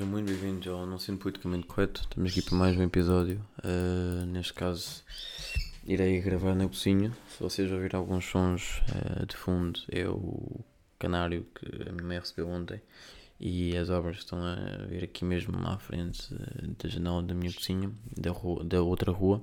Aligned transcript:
Sejam 0.00 0.12
muito 0.12 0.28
bem-vindos 0.28 0.66
ao 0.66 0.86
Não 0.86 0.98
Sendo 0.98 1.18
Politicamente 1.18 1.66
Correto. 1.66 2.00
Estamos 2.00 2.30
aqui 2.30 2.40
para 2.40 2.56
mais 2.56 2.74
um 2.74 2.82
episódio. 2.82 3.38
Uh, 3.58 4.24
neste 4.24 4.54
caso, 4.54 5.04
irei 5.84 6.22
gravar 6.22 6.54
na 6.54 6.66
cozinha. 6.66 7.12
Se 7.28 7.42
vocês 7.42 7.70
ouvirem 7.70 8.00
alguns 8.00 8.24
sons 8.24 8.80
uh, 8.88 9.26
de 9.26 9.36
fundo, 9.36 9.78
é 9.90 10.08
o 10.08 10.64
canário 10.98 11.46
que 11.54 11.66
a 11.86 11.92
minha 11.92 12.02
mãe 12.02 12.18
recebeu 12.18 12.48
ontem. 12.48 12.80
E 13.38 13.76
as 13.76 13.90
obras 13.90 14.16
estão 14.16 14.42
a 14.42 14.86
vir 14.86 15.04
aqui 15.04 15.22
mesmo 15.22 15.54
à 15.68 15.78
frente 15.78 16.32
uh, 16.32 16.82
da 16.82 16.88
janela 16.88 17.22
da 17.22 17.34
minha 17.34 17.52
cozinha, 17.52 17.92
da, 18.16 18.30
rua, 18.30 18.64
da 18.64 18.80
outra 18.80 19.12
rua. 19.12 19.42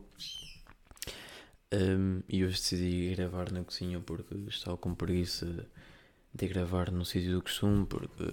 Um, 1.71 2.23
e 2.27 2.43
hoje 2.43 2.55
decidi 2.55 3.13
gravar 3.15 3.51
na 3.51 3.63
cozinha 3.63 3.99
porque 3.99 4.33
estava 4.47 4.75
com 4.75 4.95
preguiça 4.95 5.67
de 6.37 6.47
gravar 6.47 6.91
no 6.91 7.03
sítio 7.03 7.33
do 7.33 7.41
costume, 7.41 7.85
porque 7.87 8.23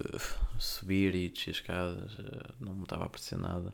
subir 0.59 1.15
e 1.15 1.29
descer 1.29 1.51
escadas 1.51 2.17
eh, 2.19 2.53
não 2.59 2.75
me 2.75 2.83
estava 2.83 3.03
a 3.03 3.05
apetecer 3.07 3.39
nada, 3.39 3.73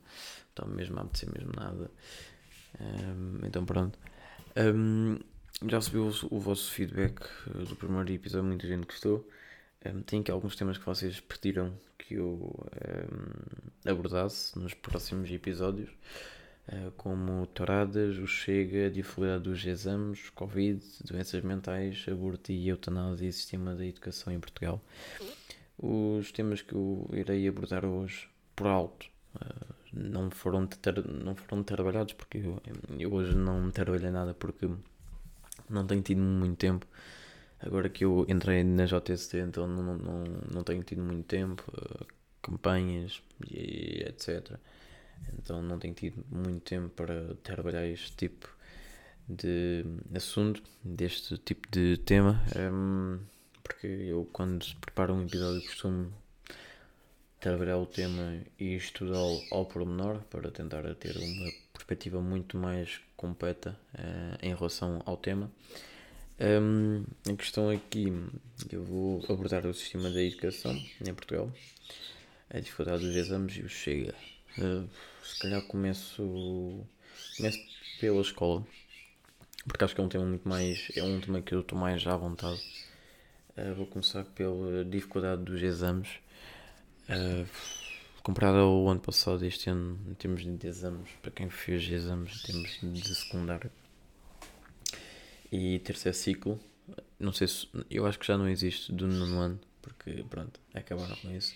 estava 0.49 0.71
mesmo 0.71 0.97
a 0.99 1.01
apetecer 1.01 1.29
mesmo 1.33 1.51
nada. 1.55 1.91
Um, 2.79 3.45
então 3.45 3.65
pronto. 3.65 3.99
Um, 4.55 5.19
já 5.67 5.77
recebi 5.77 5.97
o, 5.97 6.11
o, 6.29 6.39
vosso 6.39 6.71
feedback 6.71 7.21
eh, 7.47 7.65
do 7.65 7.75
primeiro 7.75 8.09
episódio, 8.11 8.47
muita 8.47 8.67
gente 8.67 8.85
gostou. 8.85 9.29
Um, 9.85 10.01
tem 10.01 10.21
aqui 10.21 10.31
alguns 10.31 10.55
temas 10.55 10.77
que 10.77 10.85
vocês 10.85 11.19
pediram 11.19 11.73
que 11.97 12.15
eu 12.15 12.55
abordasse 13.85 14.57
nos 14.57 14.73
próximos 14.73 15.29
episódios. 15.29 15.89
Eh, 16.67 16.91
como 16.95 17.47
touradas, 17.47 18.17
o 18.17 18.27
Chega, 18.27 18.85
a 18.87 18.89
dificuldade 18.89 19.43
dos 19.43 19.65
exames, 19.65 20.29
Covid, 20.29 20.83
doenças 21.05 21.43
mentais, 21.43 22.05
aborto 22.07 22.51
e 22.51 22.67
eutanásia 22.69 23.27
e 23.27 23.33
sistema 23.33 23.75
de 23.75 23.87
educação 23.89 24.31
em 24.31 24.39
Portugal. 24.39 24.81
Os 25.77 26.31
temas 26.31 26.61
que 26.61 26.73
eu 26.73 27.09
irei 27.13 27.47
abordar 27.47 27.85
hoje, 27.85 28.29
por 28.55 28.67
alto, 28.67 29.07
eh, 29.41 29.73
não 29.93 30.29
foram, 30.31 30.67
não 31.23 31.35
foram 31.35 31.63
trabalhados, 31.63 32.13
porque 32.13 32.37
eu, 32.39 32.61
eu 32.99 33.13
hoje 33.13 33.35
não 33.35 33.71
trabalhei 33.71 34.11
nada 34.11 34.33
porque 34.33 34.69
não 35.69 35.85
tenho 35.87 36.01
tido 36.01 36.21
muito 36.21 36.57
tempo. 36.57 36.85
Agora 37.59 37.89
que 37.89 38.05
eu 38.05 38.25
entrei 38.29 38.63
na 38.63 38.85
JST, 38.85 39.37
então 39.37 39.67
não, 39.67 39.97
não, 39.97 40.23
não 40.53 40.63
tenho 40.63 40.83
tido 40.83 41.01
muito 41.03 41.25
tempo, 41.25 41.63
eh, 41.75 42.05
campanhas 42.41 43.21
e 43.49 44.03
etc 44.07 44.59
então 45.37 45.61
não 45.61 45.79
tenho 45.79 45.93
tido 45.93 46.23
muito 46.29 46.61
tempo 46.63 46.89
para 46.89 47.35
trabalhar 47.43 47.85
este 47.87 48.11
tipo 48.15 48.49
de 49.27 49.85
assunto, 50.15 50.61
deste 50.83 51.37
tipo 51.37 51.69
de 51.71 51.97
tema, 51.97 52.41
um, 52.55 53.19
porque 53.63 53.87
eu 53.87 54.27
quando 54.31 54.65
preparo 54.79 55.13
um 55.13 55.23
episódio 55.23 55.61
costumo 55.61 56.11
trabalhar 57.39 57.77
o 57.77 57.85
tema 57.85 58.39
e 58.59 58.75
estudá-lo 58.75 59.41
ao 59.51 59.65
pormenor 59.65 60.19
para 60.29 60.51
tentar 60.51 60.83
ter 60.95 61.17
uma 61.17 61.51
perspectiva 61.73 62.21
muito 62.21 62.55
mais 62.55 63.01
completa 63.17 63.77
uh, 63.95 64.37
em 64.45 64.53
relação 64.53 65.01
ao 65.05 65.17
tema. 65.17 65.51
Um, 66.39 67.03
a 67.31 67.35
questão 67.35 67.69
aqui, 67.69 68.11
eu 68.71 68.83
vou 68.83 69.23
abordar 69.29 69.65
o 69.65 69.73
sistema 69.73 70.09
da 70.09 70.23
educação 70.23 70.75
em 71.05 71.13
Portugal, 71.13 71.51
a 72.49 72.59
dificuldade 72.59 73.05
dos 73.05 73.15
exames 73.15 73.57
e 73.57 73.61
o 73.61 73.69
chega. 73.69 74.13
Uh, 74.57 74.87
se 75.23 75.39
calhar 75.39 75.61
começo, 75.63 76.85
começo 77.37 77.59
pela 77.99 78.21
escola, 78.21 78.65
porque 79.65 79.83
acho 79.83 79.95
que 79.95 80.01
é 80.01 80.03
um 80.03 80.09
tema 80.09 80.25
muito 80.25 80.47
mais. 80.47 80.91
É 80.95 81.03
um 81.03 81.19
tema 81.19 81.41
que 81.41 81.53
eu 81.53 81.61
estou 81.61 81.77
mais 81.77 82.05
à 82.05 82.15
vontade. 82.17 82.59
Uh, 83.57 83.75
vou 83.75 83.85
começar 83.85 84.23
pela 84.25 84.83
dificuldade 84.83 85.43
dos 85.43 85.61
exames. 85.61 86.09
Uh, 87.09 87.47
comparado 88.23 88.57
ao 88.57 88.89
ano 88.89 88.99
passado, 88.99 89.45
este 89.45 89.69
ano, 89.69 89.99
em 90.09 90.13
termos 90.13 90.43
de 90.43 90.67
exames, 90.67 91.09
para 91.21 91.31
quem 91.31 91.49
fez 91.49 91.89
exames 91.89 92.43
em 92.43 92.47
termos 92.47 93.03
de 93.03 93.15
secundário 93.15 93.71
e 95.51 95.79
terceiro 95.79 96.17
ciclo, 96.17 96.59
não 97.19 97.33
sei 97.33 97.47
se. 97.47 97.67
Eu 97.89 98.05
acho 98.05 98.19
que 98.19 98.25
já 98.25 98.37
não 98.37 98.47
existe 98.47 98.91
do 98.91 99.07
nono 99.07 99.39
ano, 99.39 99.59
porque 99.81 100.23
pronto, 100.29 100.59
acabaram 100.73 101.15
com 101.17 101.31
isso 101.31 101.55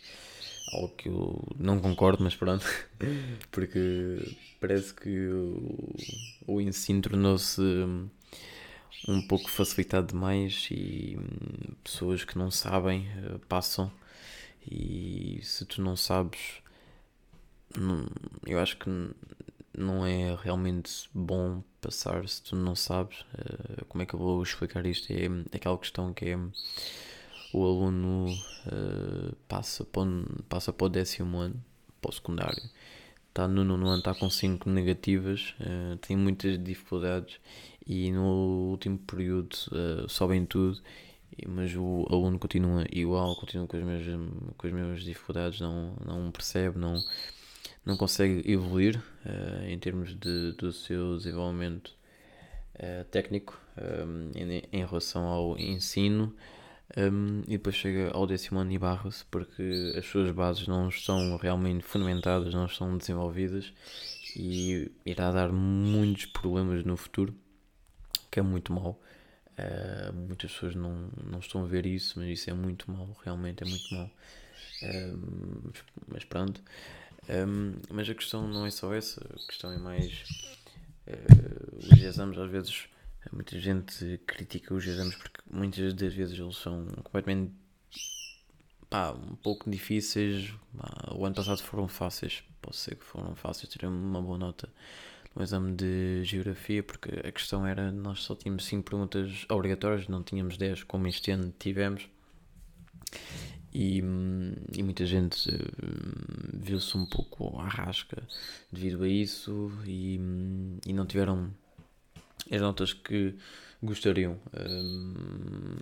algo 0.72 0.90
que 0.90 1.10
eu 1.10 1.44
não 1.58 1.80
concordo, 1.80 2.24
mas 2.24 2.36
pronto, 2.36 2.66
porque 3.52 4.36
parece 4.60 4.94
que 4.94 5.28
o, 5.28 5.96
o 6.48 6.62
ensino 6.62 7.02
tornou-se 7.02 7.62
um 9.08 9.22
pouco 9.28 9.50
facilitado 9.50 10.08
demais 10.08 10.68
e 10.72 11.18
pessoas 11.84 12.24
que 12.24 12.38
não 12.38 12.50
sabem 12.50 13.08
eh, 13.08 13.40
passam. 13.48 13.92
E 14.68 15.40
se 15.44 15.64
tu 15.66 15.82
não 15.82 15.96
sabes 15.96 16.64
não, 17.78 18.08
eu 18.46 18.60
acho 18.60 18.78
que 18.78 18.90
não 19.78 20.06
é 20.06 20.36
realmente 20.36 21.10
bom 21.14 21.62
passar 21.82 22.28
se 22.28 22.42
tu 22.42 22.56
não 22.56 22.76
sabes. 22.76 23.22
Uh, 23.22 23.86
como 23.88 24.02
é 24.02 24.06
que 24.06 24.14
eu 24.14 24.20
vou 24.20 24.42
explicar 24.42 24.86
isto? 24.86 25.12
É 25.12 25.28
aquela 25.56 25.78
questão 25.78 26.14
que 26.14 26.26
é 26.26 26.38
o 27.56 27.66
aluno 27.66 28.26
uh, 28.68 29.34
passa, 29.48 29.86
para, 29.86 30.04
passa 30.50 30.74
para 30.74 30.86
o 30.86 30.90
décimo 30.90 31.38
ano, 31.38 31.64
para 32.02 32.10
o 32.10 32.14
secundário, 32.14 32.62
está 33.30 33.48
no 33.48 33.64
nono 33.64 33.88
ano, 33.88 34.00
está 34.00 34.14
com 34.14 34.30
5 34.30 34.70
negativas, 34.70 35.56
uh, 35.62 35.96
tem 35.98 36.18
muitas 36.18 36.62
dificuldades 36.62 37.40
e 37.88 38.12
no 38.12 38.72
último 38.72 38.98
período 38.98 39.54
uh, 39.72 40.10
sobem 40.10 40.46
tudo, 40.46 40.82
mas 41.48 41.74
o 41.78 42.06
aluno 42.10 42.38
continua 42.38 42.86
igual, 42.92 43.34
continua 43.38 43.66
com 43.68 43.78
as 43.78 43.84
mesmas, 43.84 44.30
com 44.58 44.68
as 44.68 44.74
mesmas 44.74 45.02
dificuldades, 45.02 45.62
não, 45.62 45.96
não 46.06 46.32
percebe, 46.32 46.78
não, 46.78 47.02
não 47.86 47.96
consegue 47.96 48.50
evoluir 48.52 49.02
em 49.68 49.78
termos 49.80 50.14
de, 50.14 50.54
do 50.54 50.72
seu 50.72 51.18
desenvolvimento 51.18 51.94
técnico 53.12 53.60
em, 54.34 54.64
em 54.72 54.86
relação 54.86 55.26
ao 55.26 55.58
ensino. 55.58 56.34
Um, 56.98 57.42
e 57.48 57.58
depois 57.58 57.76
chega 57.76 58.12
ao 58.12 58.28
décimo 58.28 58.60
ano 58.60 58.72
e 58.72 58.78
barra-se 58.78 59.26
porque 59.26 59.94
as 59.98 60.06
suas 60.06 60.30
bases 60.32 60.68
não 60.68 60.88
estão 60.88 61.36
realmente 61.36 61.84
fundamentadas, 61.84 62.54
não 62.54 62.66
estão 62.66 62.96
desenvolvidas 62.98 63.74
e 64.36 64.92
irá 65.06 65.32
dar 65.32 65.52
muitos 65.52 66.26
problemas 66.28 66.86
no 66.86 66.96
futuro, 66.96 67.36
que 68.30 68.40
é 68.40 68.44
muito 68.44 68.72
mau. 68.72 69.02
Uh, 69.58 70.14
muitas 70.14 70.52
pessoas 70.52 70.76
não, 70.76 71.10
não 71.24 71.40
estão 71.40 71.64
a 71.64 71.68
ver 71.68 71.86
isso, 71.86 72.20
mas 72.20 72.30
isso 72.30 72.50
é 72.50 72.54
muito 72.54 72.92
mau, 72.92 73.18
realmente 73.24 73.64
é 73.64 73.68
muito 73.68 73.94
mau. 73.94 74.12
Um, 74.84 75.72
mas 76.08 76.24
pronto. 76.26 76.62
Um, 77.30 77.74
mas 77.90 78.10
a 78.10 78.14
questão 78.14 78.48
não 78.48 78.66
é 78.66 78.70
só 78.70 78.94
essa, 78.94 79.22
a 79.22 79.48
questão 79.48 79.72
é 79.72 79.78
mais. 79.78 80.24
Uh, 81.08 81.78
os 81.78 82.04
exames 82.04 82.38
às 82.38 82.50
vezes 82.50 82.88
Muita 83.32 83.60
gente 83.60 84.20
critica 84.26 84.74
os 84.74 84.86
exames 84.86 85.16
porque 85.16 85.42
muitas 85.52 85.94
das 85.94 86.14
vezes 86.14 86.40
eles 86.40 86.58
são 86.58 86.86
completamente 87.04 87.54
pá, 88.90 89.12
um 89.12 89.36
pouco 89.36 89.70
difíceis. 89.70 90.54
O 91.16 91.26
ano 91.26 91.36
passado 91.36 91.62
foram 91.62 91.88
fáceis, 91.88 92.44
posso 92.62 92.80
ser 92.80 92.96
que 92.96 93.06
foram 93.06 93.36
fáceis, 93.36 93.70
tirei 93.70 93.90
uma 93.90 94.22
boa 94.22 94.38
nota 94.38 94.70
no 95.36 95.44
exame 95.44 95.76
de 95.76 96.24
geografia, 96.24 96.82
porque 96.82 97.10
a 97.28 97.32
questão 97.32 97.68
era 97.68 97.92
nós 97.92 98.22
só 98.22 98.36
tínhamos 98.36 98.66
5 98.66 98.90
perguntas 98.90 99.46
obrigatórias, 99.50 100.08
não 100.08 100.24
tínhamos 100.24 100.58
10 100.58 100.84
como 100.84 101.08
este 101.08 101.32
ano 101.32 101.54
tivemos. 101.60 102.08
E, 103.74 103.98
e 103.98 104.84
muita 104.84 105.06
gente 105.06 105.50
uh, 105.50 105.60
viu-se 106.54 106.98
um 106.98 107.06
pouco 107.06 107.60
à 107.60 107.68
rasca 107.68 108.26
devido 108.72 109.04
a 109.04 109.10
isso 109.10 109.70
e, 109.86 110.18
e 110.88 110.94
não 110.94 111.06
tiveram 111.06 111.54
as 112.52 112.62
notas 112.62 112.94
que 112.94 113.36
gostariam. 113.82 114.40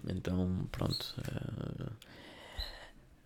então, 0.10 0.68
pronto. 0.72 1.16
Uh, 1.20 1.92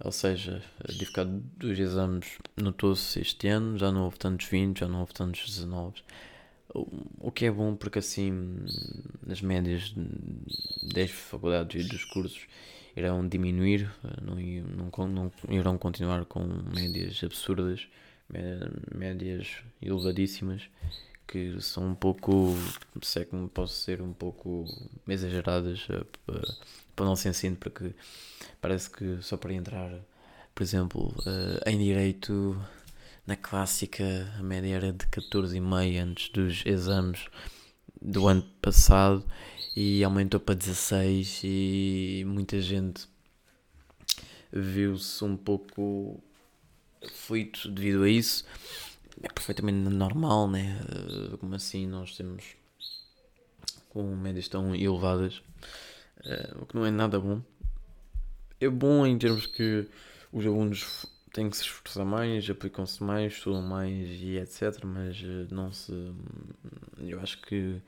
ou 0.04 0.12
seja, 0.12 0.62
a 0.84 0.92
dificuldade 0.92 1.42
dos 1.58 1.80
exames 1.80 2.38
notou-se 2.56 3.20
este 3.20 3.48
ano, 3.48 3.78
já 3.78 3.92
não 3.92 4.04
houve 4.04 4.20
tantos 4.20 4.46
20, 4.46 4.80
já 4.80 4.88
não 4.88 5.00
houve 5.00 5.14
tantos 5.14 5.46
19. 5.46 6.04
O 7.20 7.32
que 7.32 7.46
é 7.46 7.52
bom 7.52 7.76
porque 7.76 8.00
assim 8.00 8.66
as 9.28 9.42
médias 9.42 9.96
das 10.94 11.10
faculdades 11.10 11.86
e 11.86 11.90
dos 11.90 12.04
cursos 12.06 12.46
irão 12.96 13.28
diminuir, 13.28 13.90
não, 14.22 14.36
não, 15.08 15.08
não 15.08 15.32
irão 15.50 15.78
continuar 15.78 16.26
com 16.26 16.44
médias 16.44 17.24
absurdas, 17.24 17.88
médias 18.94 19.58
elevadíssimas 19.82 20.70
que 21.28 21.60
são 21.62 21.90
um 21.90 21.96
pouco, 21.96 22.56
se 23.02 23.20
é 23.20 23.26
que 23.26 23.36
posso 23.54 23.74
ser 23.76 24.02
um 24.02 24.14
pouco 24.14 24.66
exageradas 25.08 25.86
eh, 25.90 26.04
para 26.96 27.04
o 27.04 27.08
nosso 27.08 27.28
ensino, 27.28 27.56
porque 27.58 27.94
parece 28.62 28.90
que 28.90 29.22
só 29.22 29.36
para 29.38 29.54
entrar, 29.54 29.92
por 30.56 30.64
exemplo, 30.64 31.14
eh, 31.26 31.72
em 31.72 31.78
Direito, 31.78 32.60
na 33.26 33.36
clássica, 33.36 34.34
a 34.40 34.44
média 34.44 34.76
era 34.76 34.94
de 34.94 35.06
14,5 35.08 36.02
antes 36.02 36.30
dos 36.30 36.66
exames 36.66 37.28
do 38.02 38.28
ano 38.28 38.44
passado 38.62 39.26
e 39.76 40.04
aumentou 40.04 40.40
para 40.40 40.56
16 40.56 41.42
e 41.44 42.24
muita 42.26 42.62
gente 42.62 43.08
viu-se 44.52 45.24
um 45.24 45.36
pouco 45.36 46.24
feito 47.06 47.70
devido 47.70 48.04
a 48.04 48.10
isso. 48.10 48.46
É 49.22 49.28
perfeitamente 49.30 49.78
normal, 49.78 50.48
né? 50.48 50.80
Uh, 50.84 51.38
como 51.38 51.56
assim 51.56 51.88
nós 51.88 52.16
temos 52.16 52.56
com 53.90 54.16
médias 54.16 54.48
tão 54.48 54.76
elevadas, 54.76 55.38
uh, 56.20 56.62
o 56.62 56.66
que 56.66 56.76
não 56.76 56.86
é 56.86 56.92
nada 56.92 57.20
bom. 57.20 57.42
É 58.60 58.70
bom 58.70 59.06
em 59.06 59.18
termos 59.18 59.46
que 59.46 59.88
os 60.32 60.46
alunos 60.46 61.06
têm 61.34 61.50
que 61.50 61.58
se 61.58 61.64
esforçar 61.64 62.06
mais, 62.06 62.50
aplicam-se 62.50 63.04
mais, 63.04 63.34
estudam 63.34 63.62
mais 63.62 64.08
e 64.10 64.38
etc. 64.38 64.84
Mas 64.84 65.22
não 65.52 65.72
se. 65.72 65.92
Eu 67.00 67.20
acho 67.20 67.40
que 67.42 67.80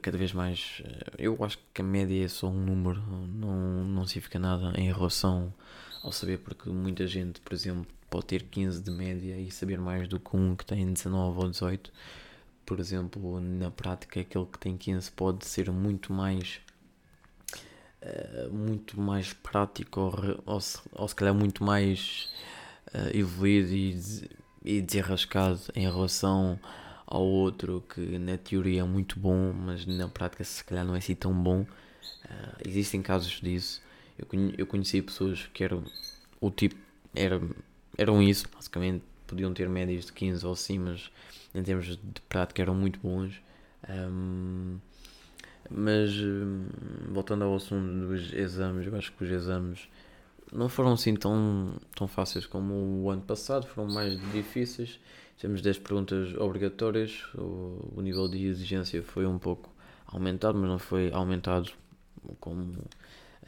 cada 0.00 0.16
vez 0.16 0.32
mais. 0.32 0.82
Eu 1.18 1.42
acho 1.44 1.58
que 1.72 1.82
a 1.82 1.84
média 1.84 2.24
é 2.24 2.28
só 2.28 2.48
um 2.48 2.64
número, 2.64 3.00
não, 3.00 3.84
não 3.84 4.06
significa 4.06 4.38
nada 4.38 4.72
em 4.76 4.90
relação 4.90 5.52
ao 6.02 6.12
saber, 6.12 6.38
porque 6.38 6.70
muita 6.70 7.06
gente, 7.06 7.40
por 7.40 7.52
exemplo, 7.52 7.86
pode 8.10 8.26
ter 8.26 8.42
15 8.44 8.82
de 8.82 8.90
média 8.90 9.36
e 9.36 9.50
saber 9.50 9.78
mais 9.78 10.08
do 10.08 10.18
que 10.18 10.36
um 10.36 10.56
que 10.56 10.64
tem 10.64 10.92
19 10.92 11.38
ou 11.38 11.50
18. 11.50 11.92
Por 12.64 12.80
exemplo, 12.80 13.40
na 13.40 13.70
prática, 13.70 14.20
aquele 14.20 14.46
que 14.46 14.58
tem 14.58 14.76
15 14.76 15.10
pode 15.12 15.46
ser 15.46 15.70
muito 15.70 16.12
mais. 16.12 16.60
Uh, 18.00 18.54
muito 18.54 19.00
mais 19.00 19.32
prático 19.32 20.00
ou, 20.00 20.14
ou, 20.46 20.60
se, 20.60 20.78
ou 20.92 21.08
se 21.08 21.14
calhar 21.16 21.34
muito 21.34 21.64
mais 21.64 22.32
uh, 22.94 23.16
evoluído 23.16 23.74
e, 23.74 24.30
e 24.64 24.80
desenrascado 24.80 25.60
em 25.74 25.82
relação 25.82 26.60
ao 27.04 27.24
outro 27.24 27.82
que 27.92 28.18
na 28.18 28.38
teoria 28.38 28.82
é 28.82 28.84
muito 28.84 29.18
bom, 29.18 29.52
mas 29.52 29.84
na 29.84 30.06
prática 30.06 30.44
se 30.44 30.62
calhar 30.62 30.84
não 30.84 30.94
é 30.94 30.98
assim 30.98 31.14
tão 31.14 31.32
bom. 31.32 31.62
Uh, 31.62 31.66
existem 32.64 33.02
casos 33.02 33.40
disso. 33.40 33.82
Eu, 34.16 34.26
conhe 34.26 34.54
eu 34.56 34.66
conheci 34.66 35.02
pessoas 35.02 35.48
que 35.52 35.64
eram 35.64 35.84
o 36.40 36.50
tipo, 36.50 36.76
era, 37.14 37.40
eram 37.98 38.22
isso, 38.22 38.46
basicamente 38.54 39.02
podiam 39.26 39.52
ter 39.52 39.68
médias 39.68 40.06
de 40.06 40.12
15 40.12 40.46
ou 40.46 40.52
assim, 40.52 40.78
mas 40.78 41.10
em 41.54 41.62
termos 41.62 41.86
de 41.86 42.20
prática 42.28 42.62
eram 42.62 42.74
muito 42.74 42.98
bons. 43.00 43.42
Um, 43.88 44.78
mas 45.70 46.12
voltando 47.10 47.44
ao 47.44 47.54
assunto 47.54 48.06
dos 48.06 48.32
exames, 48.32 48.86
eu 48.86 48.96
acho 48.96 49.12
que 49.12 49.24
os 49.24 49.30
exames 49.30 49.88
não 50.50 50.68
foram 50.68 50.92
assim 50.94 51.14
tão, 51.14 51.74
tão 51.94 52.08
fáceis 52.08 52.46
como 52.46 53.02
o 53.02 53.10
ano 53.10 53.20
passado, 53.22 53.66
foram 53.66 53.92
mais 53.92 54.18
difíceis. 54.32 54.98
Temos 55.38 55.60
10 55.60 55.78
perguntas 55.80 56.34
obrigatórias, 56.34 57.22
o, 57.34 57.92
o 57.96 58.00
nível 58.00 58.26
de 58.28 58.44
exigência 58.46 59.02
foi 59.02 59.26
um 59.26 59.38
pouco 59.38 59.70
aumentado, 60.06 60.58
mas 60.58 60.68
não 60.68 60.78
foi 60.78 61.12
aumentado 61.12 61.70
como 62.40 62.74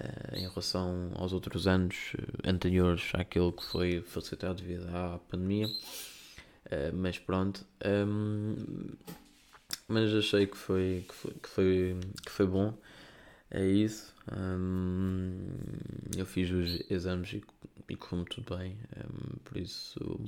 uh, 0.01 0.37
em 0.37 0.49
relação 0.49 1.11
aos 1.15 1.33
outros 1.33 1.67
anos 1.67 2.13
eh, 2.19 2.51
anteriores 2.51 3.11
àquele 3.15 3.53
que 3.53 3.65
foi 3.65 4.03
facilitado 4.03 4.63
devido 4.63 4.89
à 4.89 5.19
pandemia. 5.29 5.67
Uh, 5.67 6.95
mas 6.95 7.19
pronto. 7.19 7.65
Um, 7.85 8.55
ehm, 8.55 9.17
mas 9.89 10.15
achei 10.15 10.47
que 10.47 10.57
foi, 10.57 11.05
que 11.09 11.15
foi, 11.15 11.35
que 11.35 11.49
foi, 11.49 11.97
que 12.25 12.31
foi 12.31 12.47
bom. 12.47 12.75
É 13.51 13.67
isso. 13.67 14.15
Um, 14.33 15.47
ehm, 16.15 16.19
eu 16.19 16.27
fiz 16.27 16.51
os 16.51 16.91
exames 16.91 17.33
e, 17.33 17.43
e 17.89 17.97
correu 17.97 18.25
tudo 18.25 18.57
bem. 18.57 18.73
Um, 18.97 19.01
ehm, 19.01 19.39
por 19.45 19.57
isso, 19.57 20.21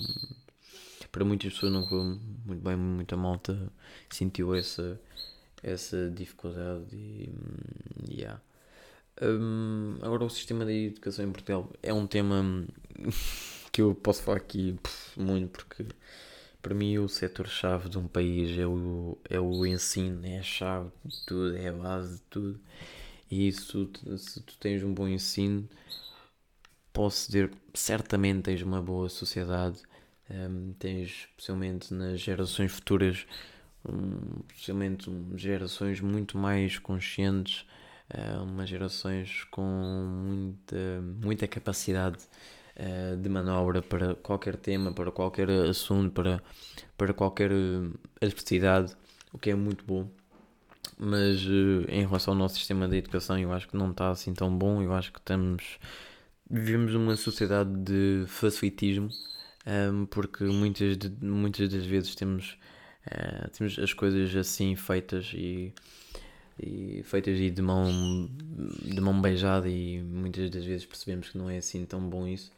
para 1.13 1.25
muitas 1.25 1.53
pessoas 1.55 1.73
não 1.73 1.83
correu 1.87 2.19
muito 2.45 2.63
bem. 2.63 2.77
Muita 2.77 3.17
malta 3.17 3.73
sentiu 4.11 4.55
essa, 4.55 5.01
essa 5.63 6.11
dificuldade. 6.11 6.95
E, 6.97 7.33
yeah. 8.11 8.41
Um, 9.21 9.99
agora, 10.01 10.25
o 10.25 10.31
sistema 10.31 10.65
de 10.65 10.87
educação 10.87 11.25
em 11.25 11.33
Portugal 11.33 11.71
é 11.83 11.93
um 11.93 12.07
tema 12.07 12.67
que 13.71 13.83
eu 13.83 13.95
posso 13.95 14.23
falar 14.23 14.39
aqui 14.39 14.79
muito, 15.17 15.51
porque 15.51 15.87
para 16.63 16.75
mim 16.75 16.99
o 16.99 17.09
setor-chave 17.09 17.89
de 17.89 17.99
um 17.99 18.07
país 18.07 18.59
é 18.59 18.67
o, 18.67 19.19
é 19.29 19.39
o 19.39 19.67
ensino, 19.67 20.25
é 20.25 20.39
a 20.39 20.43
chave 20.43 20.91
de 21.05 21.27
tudo, 21.27 21.57
é 21.57 21.69
a 21.69 21.73
base 21.73 22.15
de 22.17 22.23
tudo. 22.23 22.61
E 23.31 23.49
isso, 23.49 23.91
se 24.19 24.43
tu 24.43 24.57
tens 24.59 24.83
um 24.83 24.93
bom 24.93 25.09
ensino, 25.09 25.69
posso 26.93 27.27
dizer, 27.27 27.51
certamente 27.75 28.43
tens 28.43 28.63
uma 28.63 28.81
boa 28.83 29.09
sociedade, 29.09 29.79
um, 30.31 30.73
tens, 30.79 31.29
especialmente 31.31 31.93
nas 31.93 32.21
gerações 32.21 32.73
futuras, 32.73 33.27
um, 33.89 34.43
especialmente 34.49 35.11
gerações 35.37 36.01
muito 36.01 36.39
mais 36.39 36.79
conscientes 36.79 37.67
uh, 38.15 38.43
umas 38.43 38.69
gerações 38.69 39.45
com 39.51 39.63
muita, 39.63 40.77
muita 41.23 41.49
capacidade 41.49 42.19
uh, 42.77 43.17
de 43.17 43.29
manobra 43.29 43.83
para 43.83 44.15
qualquer 44.17 44.57
tema, 44.57 44.93
para 44.93 45.11
qualquer 45.11 45.51
assunto, 45.51 46.13
para, 46.13 46.43
para 46.97 47.13
qualquer 47.13 47.51
adversidade, 48.21 48.95
o 49.33 49.39
que 49.39 49.51
é 49.51 49.55
muito 49.55 49.85
bom. 49.85 50.09
Mas 50.99 51.41
em 51.89 52.07
relação 52.07 52.35
ao 52.35 52.39
nosso 52.39 52.57
sistema 52.57 52.87
de 52.89 52.97
educação, 52.97 53.39
eu 53.39 53.53
acho 53.53 53.69
que 53.69 53.77
não 53.77 53.91
está 53.91 54.11
assim 54.11 54.33
tão 54.35 54.57
bom. 54.57 54.83
Eu 54.83 54.93
acho 54.93 55.13
que 55.13 55.19
estamos. 55.19 55.79
Vivemos 56.49 56.93
numa 56.93 57.17
sociedade 57.17 57.71
de 57.77 58.25
facilitismo, 58.29 59.09
porque 60.11 60.45
muitas, 60.45 60.97
de, 60.99 61.09
muitas 61.25 61.69
das 61.71 61.85
vezes 61.87 62.15
temos, 62.15 62.59
temos 63.57 63.79
as 63.79 63.93
coisas 63.93 64.35
assim 64.37 64.77
feitas 64.77 65.33
e 65.35 65.73
e 66.59 67.03
feitas 67.05 67.39
de 67.39 67.63
mão, 67.63 68.29
de 68.85 69.01
mão 69.01 69.21
beijada 69.21 69.69
e 69.69 70.03
muitas 70.03 70.51
das 70.51 70.65
vezes 70.65 70.87
percebemos 70.87 71.31
que 71.31 71.39
não 71.39 71.49
é 71.51 71.59
assim 71.59 71.85
tão 71.85 72.01
bom 72.09 72.27
isso. 72.27 72.51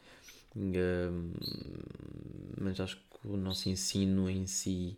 mas 2.61 2.81
acho 2.81 2.97
que 2.97 3.29
o 3.29 3.37
nosso 3.37 3.69
ensino 3.69 4.29
em 4.29 4.47
si 4.47 4.97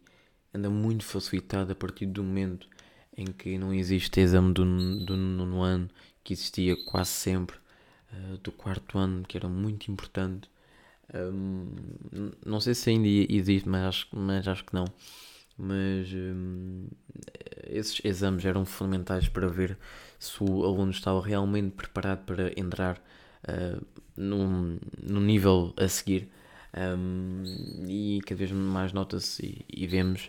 anda 0.52 0.70
muito 0.70 1.04
facilitado 1.04 1.72
a 1.72 1.74
partir 1.74 2.06
do 2.06 2.22
momento 2.22 2.68
em 3.16 3.26
que 3.26 3.58
não 3.58 3.72
existe 3.72 4.20
exame 4.20 4.52
do, 4.52 4.64
do 5.04 5.16
nono 5.16 5.62
ano, 5.62 5.88
que 6.22 6.32
existia 6.32 6.76
quase 6.84 7.10
sempre, 7.10 7.56
uh, 8.12 8.36
do 8.38 8.52
quarto 8.52 8.98
ano, 8.98 9.24
que 9.26 9.36
era 9.36 9.48
muito 9.48 9.90
importante. 9.90 10.50
Um, 11.14 11.70
não 12.44 12.60
sei 12.60 12.74
se 12.74 12.90
ainda 12.90 13.08
existe, 13.08 13.68
mas 13.68 13.84
acho, 13.84 14.08
mas 14.12 14.46
acho 14.46 14.64
que 14.64 14.74
não 14.74 14.84
mas 15.58 16.12
hum, 16.12 16.86
esses 17.66 18.00
exames 18.04 18.44
eram 18.44 18.64
fundamentais 18.64 19.28
para 19.28 19.48
ver 19.48 19.78
se 20.18 20.42
o 20.42 20.64
aluno 20.64 20.90
estava 20.90 21.20
realmente 21.20 21.72
preparado 21.74 22.24
para 22.24 22.58
entrar 22.58 22.98
uh, 23.48 23.84
no, 24.16 24.78
no 25.02 25.20
nível 25.20 25.72
a 25.76 25.88
seguir. 25.88 26.28
Um, 26.76 27.42
e 27.88 28.20
cada 28.26 28.38
vez 28.38 28.52
mais 28.52 28.92
nota-se 28.92 29.64
e, 29.66 29.84
e, 29.84 29.86
vemos 29.86 30.28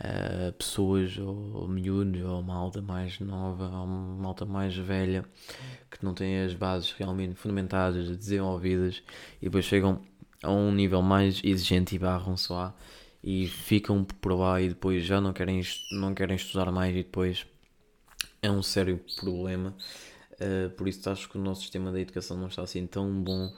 uh, 0.00 0.52
pessoas 0.52 1.16
ou, 1.16 1.54
ou 1.54 1.68
miúdos 1.68 2.22
ou 2.22 2.42
malta 2.42 2.82
mais 2.82 3.18
nova 3.18 3.64
ou 3.64 3.86
malta 3.86 4.44
mais 4.44 4.76
velha 4.76 5.24
que 5.90 6.04
não 6.04 6.12
têm 6.12 6.42
as 6.42 6.52
bases 6.52 6.92
realmente 6.92 7.36
fundamentadas, 7.36 8.14
desenvolvidas 8.14 9.02
e 9.40 9.46
depois 9.46 9.64
chegam 9.64 10.02
a 10.42 10.50
um 10.50 10.70
nível 10.70 11.00
mais 11.00 11.40
exigente 11.42 11.94
e 11.94 11.98
barram 11.98 12.36
só 12.36 12.54
lá 12.56 12.74
e 13.22 13.46
ficam 13.46 14.04
por 14.04 14.32
lá 14.32 14.60
e 14.60 14.68
depois 14.68 15.04
já 15.04 15.20
não 15.20 15.32
querem, 15.32 15.60
não 15.92 16.14
querem 16.14 16.36
estudar 16.36 16.70
mais 16.70 16.92
e 16.94 17.02
depois 17.02 17.46
é 18.42 18.50
um 18.50 18.62
sério 18.62 19.00
problema. 19.16 19.74
Uh, 20.32 20.70
por 20.70 20.86
isso 20.86 21.08
acho 21.08 21.28
que 21.28 21.38
o 21.38 21.40
nosso 21.40 21.62
sistema 21.62 21.90
de 21.90 22.00
educação 22.00 22.36
não 22.36 22.48
está 22.48 22.62
assim 22.62 22.86
tão 22.86 23.10
bom, 23.22 23.52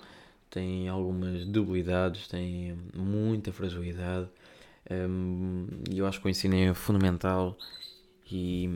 tem 0.48 0.88
algumas 0.88 1.44
debilidades, 1.44 2.28
tem 2.28 2.78
muita 2.94 3.52
fragilidade 3.52 4.28
um, 4.90 5.66
e 5.90 5.98
eu 5.98 6.06
acho 6.06 6.20
que 6.20 6.26
o 6.26 6.30
ensino 6.30 6.54
é 6.54 6.72
fundamental 6.72 7.58
e, 8.30 8.68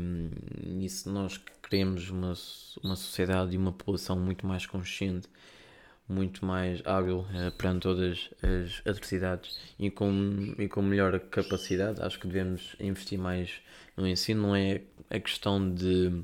e 0.81 0.89
se 0.89 1.09
nós 1.09 1.41
queremos 1.62 2.11
uma, 2.11 2.35
uma 2.83 2.97
sociedade 2.97 3.55
e 3.55 3.59
uma 3.59 3.73
população 3.73 4.19
muito 4.19 4.47
mais 4.47 4.67
consciente 4.67 5.29
muito 6.12 6.45
mais 6.45 6.81
hábil 6.85 7.21
uh, 7.21 7.50
perante 7.57 7.81
todas 7.81 8.31
as 8.42 8.87
adversidades 8.87 9.59
e 9.78 9.90
com, 9.90 10.54
e 10.59 10.69
com 10.69 10.83
melhor 10.83 11.19
capacidade. 11.19 12.02
Acho 12.02 12.19
que 12.21 12.26
devemos 12.26 12.76
investir 12.78 13.19
mais 13.19 13.61
no 13.97 14.07
ensino. 14.07 14.42
Não 14.42 14.57
é 14.57 14.83
a 15.11 15.19
questão 15.19 15.73
de 15.73 16.23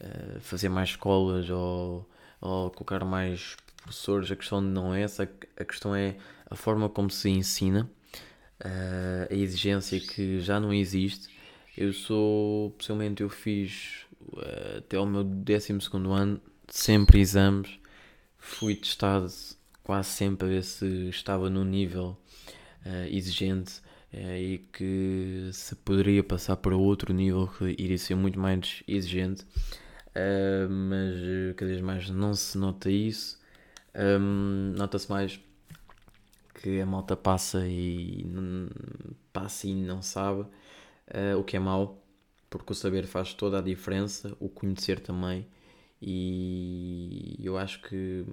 uh, 0.00 0.40
fazer 0.40 0.68
mais 0.68 0.90
escolas 0.90 1.48
ou, 1.50 2.08
ou 2.40 2.70
colocar 2.70 3.04
mais 3.04 3.56
professores, 3.82 4.30
a 4.30 4.36
questão 4.36 4.60
não 4.60 4.94
é 4.94 5.02
essa, 5.02 5.28
a 5.56 5.64
questão 5.64 5.94
é 5.94 6.16
a 6.50 6.54
forma 6.54 6.88
como 6.88 7.10
se 7.10 7.28
ensina, 7.28 7.90
uh, 8.64 9.30
a 9.30 9.34
exigência 9.34 10.00
que 10.00 10.40
já 10.40 10.60
não 10.60 10.72
existe. 10.72 11.28
Eu 11.76 11.92
sou, 11.92 12.70
pessoalmente, 12.72 13.22
eu 13.22 13.28
fiz 13.28 14.06
até 14.78 14.98
o 14.98 15.04
meu 15.04 15.24
12 15.24 15.72
ano 16.10 16.40
sempre 16.68 17.20
exames 17.20 17.78
fui 18.44 18.76
testado 18.76 19.26
quase 19.82 20.10
sempre 20.10 20.46
a 20.46 20.50
ver 20.50 20.62
se 20.62 21.08
estava 21.08 21.48
no 21.48 21.64
nível 21.64 22.16
uh, 22.84 23.06
exigente 23.08 23.80
uh, 24.12 24.36
e 24.36 24.58
que 24.70 25.48
se 25.52 25.74
poderia 25.76 26.22
passar 26.22 26.56
para 26.58 26.76
outro 26.76 27.12
nível 27.14 27.48
que 27.48 27.74
iria 27.78 27.96
ser 27.96 28.14
muito 28.14 28.38
mais 28.38 28.82
exigente, 28.86 29.44
uh, 29.44 30.68
mas 30.68 31.56
cada 31.56 31.70
vez 31.70 31.80
mais 31.80 32.10
não 32.10 32.34
se 32.34 32.58
nota 32.58 32.90
isso. 32.90 33.42
Um, 33.96 34.74
Nota-se 34.76 35.08
mais 35.08 35.40
que 36.54 36.80
a 36.80 36.86
malta 36.86 37.16
passa 37.16 37.66
e 37.66 38.26
passa 39.32 39.68
e 39.68 39.74
não 39.74 40.02
sabe, 40.02 40.44
o 41.38 41.44
que 41.44 41.56
é 41.56 41.60
mau, 41.60 42.02
porque 42.50 42.72
o 42.72 42.74
saber 42.74 43.06
faz 43.06 43.34
toda 43.34 43.58
a 43.58 43.62
diferença, 43.62 44.36
o 44.40 44.48
conhecer 44.48 44.98
também, 44.98 45.46
e 46.00 47.36
eu 47.40 47.56
acho 47.56 47.80
que 47.82 48.26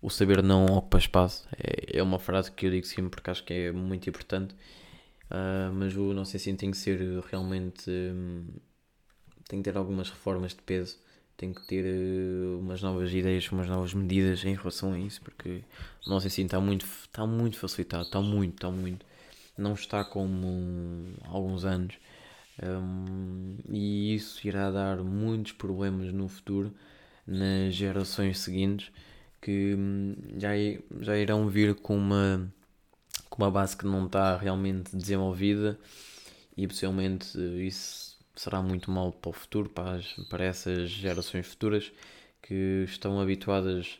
o 0.00 0.10
saber 0.10 0.42
não 0.42 0.66
ocupa 0.66 0.98
espaço. 0.98 1.48
É, 1.56 1.98
é 1.98 2.02
uma 2.02 2.18
frase 2.18 2.50
que 2.50 2.66
eu 2.66 2.70
digo 2.70 2.86
sempre 2.86 3.10
porque 3.10 3.30
acho 3.30 3.44
que 3.44 3.54
é 3.54 3.72
muito 3.72 4.08
importante. 4.10 4.54
Uh, 5.30 5.72
mas 5.72 5.96
o 5.96 6.12
nosso 6.12 6.36
ensino 6.36 6.58
tem 6.58 6.70
que 6.70 6.76
ser 6.76 7.00
realmente. 7.30 7.88
Um, 7.88 8.44
tem 9.48 9.62
que 9.62 9.70
ter 9.70 9.78
algumas 9.78 10.10
reformas 10.10 10.52
de 10.52 10.60
peso. 10.62 10.98
Tem 11.36 11.54
que 11.54 11.66
ter 11.66 11.84
uh, 11.84 12.58
umas 12.58 12.82
novas 12.82 13.12
ideias, 13.12 13.50
umas 13.50 13.68
novas 13.68 13.94
medidas 13.94 14.44
em 14.44 14.54
relação 14.54 14.92
a 14.92 14.98
isso, 14.98 15.22
porque 15.22 15.64
o 16.06 16.10
nosso 16.10 16.26
ensino 16.26 16.46
está 16.46 16.60
muito, 16.60 16.84
está 16.84 17.26
muito 17.26 17.58
facilitado, 17.58 18.04
está 18.04 18.20
muito, 18.20 18.54
está 18.54 18.70
muito. 18.70 19.06
Não 19.56 19.74
está 19.74 20.04
como 20.04 21.14
há 21.22 21.28
alguns 21.28 21.64
anos. 21.64 21.96
Um, 22.62 23.56
e 23.68 24.14
isso 24.14 24.46
irá 24.46 24.70
dar 24.70 24.98
muitos 24.98 25.52
problemas 25.52 26.12
no 26.12 26.28
futuro 26.28 26.74
nas 27.26 27.74
gerações 27.74 28.38
seguintes 28.38 28.92
que 29.40 29.74
hum, 29.74 30.14
já, 30.38 30.50
já 31.00 31.16
irão 31.16 31.48
vir 31.48 31.74
com 31.74 31.96
uma, 31.96 32.52
com 33.30 33.42
uma 33.42 33.50
base 33.50 33.76
que 33.76 33.86
não 33.86 34.06
está 34.06 34.36
realmente 34.36 34.94
desenvolvida 34.94 35.78
e 36.56 36.66
possivelmente 36.66 37.38
isso 37.66 38.18
será 38.36 38.62
muito 38.62 38.90
mal 38.90 39.12
para 39.12 39.30
o 39.30 39.32
futuro, 39.32 39.68
para, 39.68 39.92
as, 39.96 40.06
para 40.28 40.44
essas 40.44 40.90
gerações 40.90 41.46
futuras 41.46 41.90
que 42.42 42.84
estão 42.86 43.20
habituadas 43.20 43.98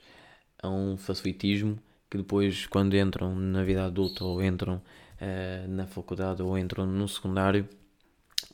a 0.62 0.68
um 0.68 0.96
facilitismo 0.96 1.78
que 2.10 2.18
depois 2.18 2.66
quando 2.66 2.96
entram 2.96 3.34
na 3.34 3.64
vida 3.64 3.86
adulta 3.86 4.24
ou 4.24 4.42
entram 4.42 4.76
uh, 4.76 5.68
na 5.68 5.86
faculdade 5.86 6.42
ou 6.42 6.56
entram 6.58 6.86
no 6.86 7.08
secundário 7.08 7.68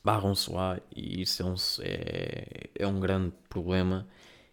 barram-se 0.04 0.50
lá 0.50 0.80
e 0.94 1.22
isso 1.22 1.42
é 1.42 1.46
um, 1.46 1.54
é, 1.80 2.70
é 2.74 2.86
um 2.86 3.00
grande 3.00 3.32
problema 3.48 4.06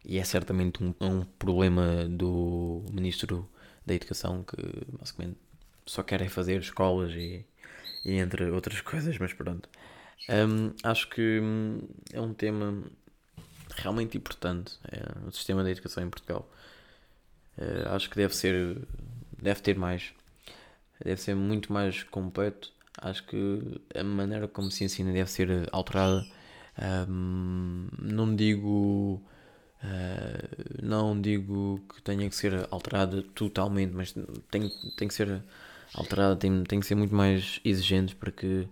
e 0.03 0.17
é 0.17 0.23
certamente 0.23 0.83
um, 0.83 0.93
um 1.01 1.23
problema 1.23 2.05
do 2.07 2.83
Ministro 2.91 3.49
da 3.85 3.93
Educação 3.93 4.43
que 4.43 4.57
basicamente 4.99 5.37
só 5.85 6.03
querem 6.03 6.27
fazer 6.29 6.59
escolas 6.59 7.13
e, 7.13 7.45
e 8.03 8.13
entre 8.13 8.49
outras 8.49 8.81
coisas, 8.81 9.17
mas 9.17 9.33
pronto. 9.33 9.69
Um, 10.29 10.73
acho 10.83 11.09
que 11.09 11.39
hum, 11.39 11.81
é 12.11 12.19
um 12.19 12.33
tema 12.33 12.83
realmente 13.75 14.17
importante, 14.17 14.79
é, 14.91 15.27
o 15.27 15.31
sistema 15.31 15.63
da 15.63 15.69
educação 15.69 16.03
em 16.03 16.09
Portugal. 16.09 16.49
Uh, 17.57 17.89
acho 17.89 18.09
que 18.09 18.15
deve 18.15 18.35
ser, 18.35 18.77
deve 19.41 19.61
ter 19.61 19.77
mais, 19.77 20.13
deve 21.03 21.21
ser 21.21 21.35
muito 21.35 21.71
mais 21.71 22.03
completo. 22.03 22.73
Acho 23.07 23.23
que 23.25 23.81
a 23.95 24.03
maneira 24.03 24.47
como 24.47 24.71
se 24.71 24.83
ensina 24.83 25.11
deve 25.13 25.29
ser 25.29 25.69
alterada. 25.71 26.25
Um, 27.09 27.87
não 28.01 28.35
digo 28.35 29.21
Uh, 29.85 30.81
não 30.81 31.19
digo 31.19 31.79
que 31.93 32.01
tenha 32.01 32.27
que 32.27 32.35
ser 32.35 32.67
alterada 32.71 33.21
totalmente, 33.21 33.93
mas 33.93 34.15
tem, 34.49 34.71
tem 34.97 35.07
que 35.07 35.13
ser 35.13 35.43
alterada, 35.93 36.35
tem, 36.35 36.63
tem 36.63 36.79
que 36.79 36.85
ser 36.85 36.95
muito 36.95 37.13
mais 37.13 37.59
exigente 37.63 38.15
para 38.15 38.31
que 38.31 38.67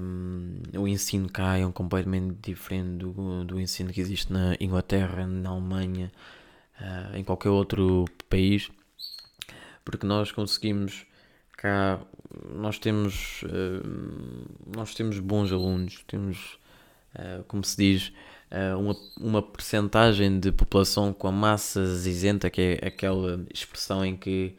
um, 0.00 0.62
o 0.78 0.88
ensino 0.88 1.28
caia 1.28 1.66
um 1.66 1.72
completamente 1.72 2.36
diferente 2.40 2.98
do, 2.98 3.44
do 3.44 3.60
ensino 3.60 3.92
que 3.92 4.00
existe 4.00 4.32
na 4.32 4.56
Inglaterra, 4.60 5.26
na 5.26 5.50
Alemanha, 5.50 6.10
uh, 6.80 7.16
em 7.16 7.24
qualquer 7.24 7.50
outro 7.50 8.06
país, 8.28 8.70
porque 9.84 10.06
nós 10.06 10.32
conseguimos 10.32 11.04
cá, 11.52 12.00
nós 12.54 12.78
temos, 12.78 13.42
uh, 13.42 14.76
nós 14.76 14.94
temos 14.94 15.18
bons 15.18 15.52
alunos, 15.52 16.02
temos, 16.06 16.58
como 17.46 17.62
se 17.64 17.76
diz, 17.76 18.12
uh, 18.50 18.78
uma, 18.78 18.96
uma 19.18 19.42
percentagem 19.42 20.38
de 20.38 20.52
população 20.52 21.12
com 21.12 21.28
a 21.28 21.32
massa 21.32 21.80
isenta, 21.80 22.50
que 22.50 22.78
é 22.80 22.86
aquela 22.86 23.44
expressão 23.52 24.04
em 24.04 24.16
que 24.16 24.56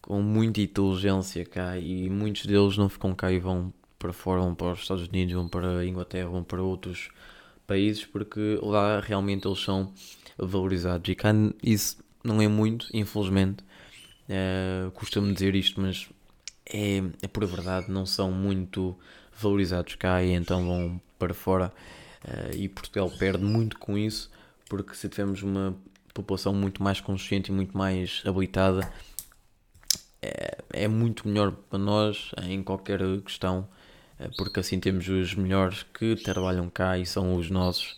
com 0.00 0.22
muita 0.22 0.60
inteligência 0.60 1.44
cá 1.44 1.78
e 1.78 2.08
muitos 2.08 2.46
deles 2.46 2.76
não 2.76 2.88
ficam 2.88 3.14
cá 3.14 3.32
e 3.32 3.38
vão 3.38 3.72
para 3.98 4.12
fora, 4.12 4.40
vão 4.40 4.54
para 4.54 4.72
os 4.72 4.80
Estados 4.80 5.08
Unidos, 5.08 5.34
vão 5.34 5.48
para 5.48 5.78
a 5.78 5.86
Inglaterra, 5.86 6.28
vão 6.28 6.44
para 6.44 6.62
outros 6.62 7.08
países 7.66 8.04
porque 8.04 8.58
lá 8.62 9.00
realmente 9.00 9.46
eles 9.48 9.58
são 9.58 9.92
valorizados 10.38 11.10
e 11.10 11.14
cá 11.14 11.30
isso 11.62 11.98
não 12.22 12.40
é 12.40 12.48
muito, 12.48 12.88
infelizmente. 12.92 13.64
Uh, 14.28 14.90
costumo 14.90 15.32
dizer 15.32 15.54
isto, 15.54 15.80
mas 15.80 16.08
é, 16.68 17.02
é 17.22 17.28
por 17.28 17.44
verdade, 17.46 17.90
não 17.90 18.06
são 18.06 18.30
muito 18.30 18.96
valorizados 19.38 19.94
cá 19.96 20.22
e 20.22 20.32
então 20.32 20.66
vão 20.66 21.00
para 21.18 21.34
fora 21.34 21.72
Uh, 22.26 22.56
e 22.56 22.68
Portugal 22.68 23.08
perde 23.08 23.44
muito 23.44 23.78
com 23.78 23.96
isso, 23.96 24.30
porque 24.68 24.94
se 24.94 25.08
tivermos 25.08 25.42
uma 25.42 25.76
população 26.12 26.52
muito 26.52 26.82
mais 26.82 27.00
consciente 27.00 27.52
e 27.52 27.54
muito 27.54 27.76
mais 27.78 28.20
habilitada, 28.26 28.90
é, 30.20 30.58
é 30.72 30.88
muito 30.88 31.28
melhor 31.28 31.52
para 31.52 31.78
nós 31.78 32.32
em 32.42 32.62
qualquer 32.64 33.00
questão, 33.24 33.68
uh, 34.18 34.36
porque 34.36 34.58
assim 34.58 34.80
temos 34.80 35.08
os 35.08 35.34
melhores 35.36 35.84
que 35.84 36.16
trabalham 36.16 36.68
cá 36.68 36.98
e 36.98 37.06
são 37.06 37.36
os 37.36 37.48
nossos. 37.48 37.96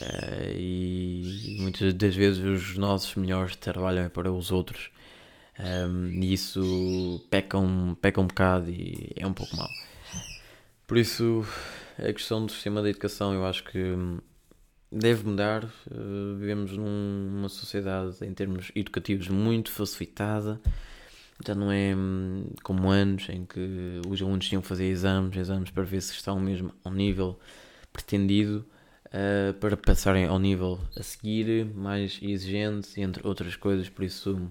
Uh, 0.00 0.52
e 0.54 1.56
muitas 1.60 1.94
das 1.94 2.14
vezes 2.14 2.44
os 2.44 2.76
nossos 2.76 3.14
melhores 3.14 3.56
trabalham 3.56 4.08
para 4.10 4.30
os 4.30 4.50
outros 4.50 4.90
um, 5.58 6.08
e 6.22 6.32
isso 6.32 7.24
peca 7.30 7.58
um, 7.58 7.94
peca 7.94 8.20
um 8.20 8.26
bocado 8.26 8.70
e 8.70 9.12
é 9.16 9.26
um 9.26 9.32
pouco 9.34 9.56
mal. 9.56 9.68
Por 10.86 10.98
isso 10.98 11.44
a 11.98 12.12
questão 12.12 12.44
do 12.44 12.52
sistema 12.52 12.82
da 12.82 12.88
educação 12.88 13.34
eu 13.34 13.44
acho 13.44 13.64
que 13.64 13.78
hum, 13.78 14.18
deve 14.90 15.26
mudar. 15.28 15.64
Uh, 15.90 16.36
vivemos 16.38 16.72
num, 16.76 17.30
numa 17.30 17.48
sociedade 17.48 18.16
em 18.22 18.32
termos 18.32 18.70
educativos 18.74 19.28
muito 19.28 19.70
facilitada. 19.70 20.60
Já 21.44 21.54
não 21.54 21.72
é 21.72 21.94
hum, 21.94 22.46
como 22.62 22.90
anos 22.90 23.28
em 23.28 23.44
que 23.44 24.00
os 24.08 24.20
alunos 24.22 24.46
tinham 24.46 24.62
que 24.62 24.68
fazer 24.68 24.86
exames, 24.86 25.36
exames 25.36 25.70
para 25.70 25.82
ver 25.82 26.00
se 26.00 26.12
estão 26.12 26.38
mesmo 26.38 26.72
ao 26.84 26.92
nível 26.92 27.38
pretendido 27.92 28.64
uh, 29.06 29.52
para 29.54 29.76
passarem 29.76 30.26
ao 30.26 30.38
nível 30.38 30.80
a 30.96 31.02
seguir, 31.02 31.66
mais 31.74 32.18
exigente, 32.22 33.00
entre 33.00 33.26
outras 33.26 33.56
coisas. 33.56 33.88
Por 33.88 34.04
isso, 34.04 34.50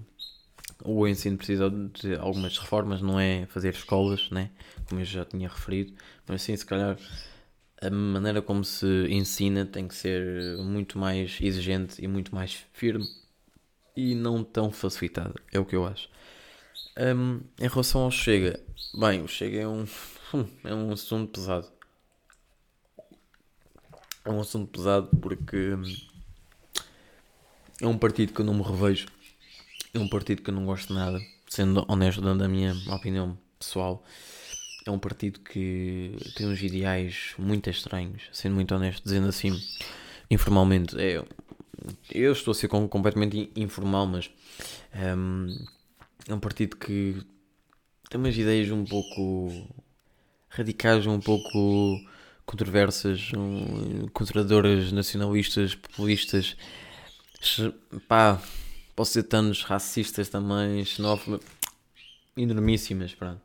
o 0.84 1.06
ensino 1.06 1.36
precisa 1.36 1.70
de 1.70 2.14
algumas 2.16 2.58
reformas, 2.58 3.00
não 3.00 3.18
é 3.18 3.46
fazer 3.46 3.70
escolas, 3.70 4.30
né? 4.30 4.50
como 4.92 5.00
eu 5.00 5.04
já 5.04 5.24
tinha 5.24 5.48
referido, 5.48 5.94
mas 6.26 6.42
sim, 6.42 6.54
se 6.54 6.66
calhar 6.66 6.98
a 7.80 7.90
maneira 7.90 8.42
como 8.42 8.64
se 8.64 8.86
ensina 9.08 9.64
tem 9.64 9.88
que 9.88 9.94
ser 9.94 10.58
muito 10.58 10.98
mais 10.98 11.38
exigente 11.40 12.02
e 12.04 12.06
muito 12.06 12.34
mais 12.34 12.64
firme 12.72 13.06
e 13.96 14.14
não 14.14 14.44
tão 14.44 14.70
facilitada, 14.70 15.34
é 15.52 15.58
o 15.58 15.64
que 15.64 15.74
eu 15.74 15.86
acho. 15.86 16.08
Um, 16.98 17.40
em 17.58 17.68
relação 17.68 18.02
ao 18.02 18.10
Chega, 18.10 18.60
bem, 18.94 19.22
o 19.22 19.28
Chega 19.28 19.60
é 19.60 19.68
um, 19.68 19.86
é 20.62 20.74
um 20.74 20.92
assunto 20.92 21.32
pesado. 21.32 21.68
É 24.24 24.30
um 24.30 24.40
assunto 24.40 24.70
pesado 24.70 25.08
porque 25.20 25.74
é 27.80 27.86
um 27.86 27.98
partido 27.98 28.32
que 28.32 28.40
eu 28.40 28.44
não 28.44 28.54
me 28.54 28.62
revejo, 28.62 29.06
é 29.94 29.98
um 29.98 30.08
partido 30.08 30.42
que 30.42 30.50
eu 30.50 30.54
não 30.54 30.64
gosto 30.64 30.92
nada, 30.92 31.20
sendo 31.48 31.84
honesto, 31.88 32.20
dando 32.20 32.44
a 32.44 32.48
minha 32.48 32.74
opinião 32.90 33.38
pessoal 33.58 34.04
é 34.84 34.90
um 34.90 34.98
partido 34.98 35.40
que 35.40 36.16
tem 36.34 36.46
uns 36.46 36.62
ideais 36.62 37.34
muito 37.38 37.70
estranhos, 37.70 38.22
sendo 38.32 38.54
muito 38.54 38.74
honesto, 38.74 39.04
dizendo 39.04 39.28
assim, 39.28 39.52
informalmente. 40.30 40.96
É, 40.98 41.22
eu 42.10 42.32
estou 42.32 42.52
a 42.52 42.54
ser 42.54 42.68
completamente 42.68 43.50
informal, 43.54 44.06
mas 44.06 44.30
um, 45.16 45.46
é 46.28 46.34
um 46.34 46.40
partido 46.40 46.76
que 46.76 47.16
tem 48.10 48.20
umas 48.20 48.36
ideias 48.36 48.70
um 48.70 48.84
pouco 48.84 49.68
radicais, 50.48 51.06
um 51.06 51.20
pouco 51.20 52.00
controversas, 52.44 53.30
um, 53.36 54.08
conservadoras, 54.08 54.90
nacionalistas, 54.92 55.74
populistas, 55.74 56.56
pá, 58.08 58.42
posso 58.94 59.12
ser 59.12 59.24
tanos 59.24 59.62
racistas 59.62 60.28
também, 60.28 60.84
xenófobas, 60.84 61.40
enormíssimas, 62.36 63.14
pronto. 63.14 63.40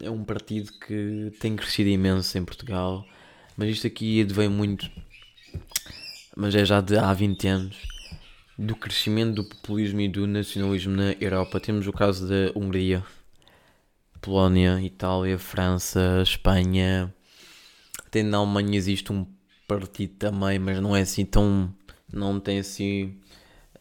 É 0.00 0.10
um 0.10 0.24
partido 0.24 0.72
que 0.72 1.32
tem 1.38 1.54
crescido 1.54 1.88
imenso 1.90 2.36
em 2.36 2.44
Portugal, 2.44 3.06
mas 3.56 3.68
isto 3.68 3.86
aqui 3.86 4.22
advém 4.22 4.48
muito, 4.48 4.90
mas 6.36 6.54
é 6.54 6.64
já 6.64 6.80
de 6.80 6.96
há 6.96 7.12
20 7.12 7.46
anos, 7.48 7.76
do 8.58 8.74
crescimento 8.74 9.36
do 9.36 9.44
populismo 9.44 10.00
e 10.00 10.08
do 10.08 10.26
nacionalismo 10.26 10.96
na 10.96 11.12
Europa. 11.12 11.60
Temos 11.60 11.86
o 11.86 11.92
caso 11.92 12.28
da 12.28 12.58
Hungria, 12.58 13.04
Polónia, 14.20 14.80
Itália, 14.82 15.38
França, 15.38 16.20
Espanha. 16.22 17.14
Até 18.06 18.22
na 18.22 18.38
Alemanha 18.38 18.76
existe 18.76 19.12
um 19.12 19.26
partido 19.66 20.14
também, 20.14 20.58
mas 20.58 20.80
não 20.80 20.94
é 20.96 21.02
assim 21.02 21.24
tão. 21.24 21.74
Não 22.12 22.38
tem 22.38 22.58
assim 22.58 23.16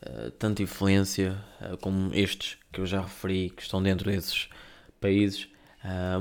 uh, 0.08 0.32
tanta 0.32 0.64
influência 0.64 1.38
uh, 1.62 1.78
como 1.78 2.14
estes 2.14 2.58
que 2.72 2.80
eu 2.80 2.86
já 2.86 3.02
referi, 3.02 3.50
que 3.50 3.62
estão 3.62 3.84
dentro 3.84 4.10
desses 4.10 4.50
países. 5.00 5.48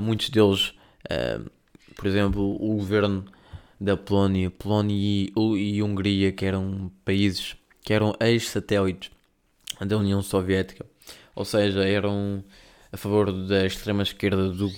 muitos 0.01 0.29
deles, 0.29 0.73
por 1.95 2.07
exemplo, 2.07 2.55
o 2.59 2.75
governo 2.75 3.23
da 3.79 3.95
Polónia, 3.95 4.49
Polónia 4.49 4.95
e, 4.95 5.31
e 5.35 5.83
Hungria, 5.83 6.31
que 6.31 6.43
eram 6.43 6.91
países 7.05 7.55
que 7.83 7.93
eram 7.93 8.13
ex-satélites 8.19 9.11
da 9.79 9.97
União 9.97 10.21
Soviética, 10.21 10.85
ou 11.35 11.45
seja, 11.45 11.83
eram 11.83 12.43
a 12.91 12.97
favor 12.97 13.31
da 13.31 13.65
extrema 13.65 14.03
esquerda, 14.03 14.49
do, 14.49 14.69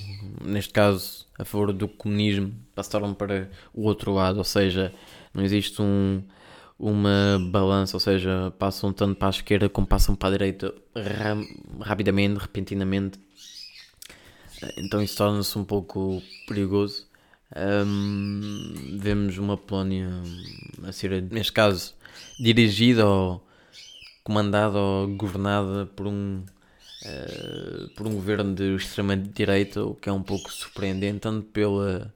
neste 0.41 0.71
caso 0.71 1.25
a 1.37 1.43
favor 1.43 1.73
do 1.73 1.87
comunismo, 1.87 2.53
passaram 2.75 3.13
para 3.13 3.49
o 3.73 3.83
outro 3.83 4.13
lado, 4.13 4.37
ou 4.37 4.43
seja, 4.43 4.93
não 5.33 5.43
existe 5.43 5.81
um, 5.81 6.21
uma 6.77 7.39
balança, 7.51 7.95
ou 7.95 7.99
seja, 7.99 8.53
passam 8.57 8.91
tanto 8.91 9.15
para 9.15 9.27
a 9.27 9.31
esquerda 9.31 9.69
como 9.69 9.87
passam 9.87 10.15
para 10.15 10.29
a 10.29 10.31
direita 10.31 10.73
ra 10.95 11.35
rapidamente, 11.81 12.39
repentinamente. 12.39 13.19
Então 14.77 15.01
isso 15.01 15.17
torna-se 15.17 15.57
um 15.57 15.63
pouco 15.63 16.21
perigoso. 16.47 17.05
Um, 17.55 18.97
vemos 18.99 19.37
uma 19.37 19.55
Polónia 19.55 20.09
a 20.83 20.91
ser, 20.91 21.21
neste 21.21 21.51
caso, 21.51 21.93
dirigida 22.39 23.05
ou 23.05 23.45
comandada 24.23 24.79
ou 24.79 25.07
governada 25.15 25.85
por 25.85 26.07
um 26.07 26.43
uh, 27.05 27.89
por 27.95 28.07
um 28.07 28.13
governo 28.13 28.55
de 28.55 28.75
extrema-direita, 28.75 29.83
o 29.83 29.95
que 29.95 30.09
é 30.09 30.11
um 30.11 30.23
pouco 30.23 30.51
surpreendente, 30.51 31.19
tanto 31.19 31.43
pela, 31.47 32.13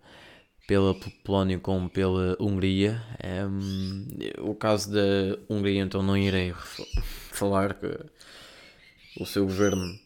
pela 0.67 0.93
Polónia 1.23 1.57
como 1.57 1.89
pela 1.89 2.35
Hungria. 2.39 3.01
Um, 3.49 4.05
o 4.39 4.53
caso 4.53 4.91
da 4.91 5.39
Hungria, 5.49 5.81
então, 5.81 6.03
não 6.03 6.17
irei 6.17 6.53
falar 7.31 7.73
que 7.75 7.87
o 9.19 9.25
seu 9.25 9.45
governo, 9.45 9.97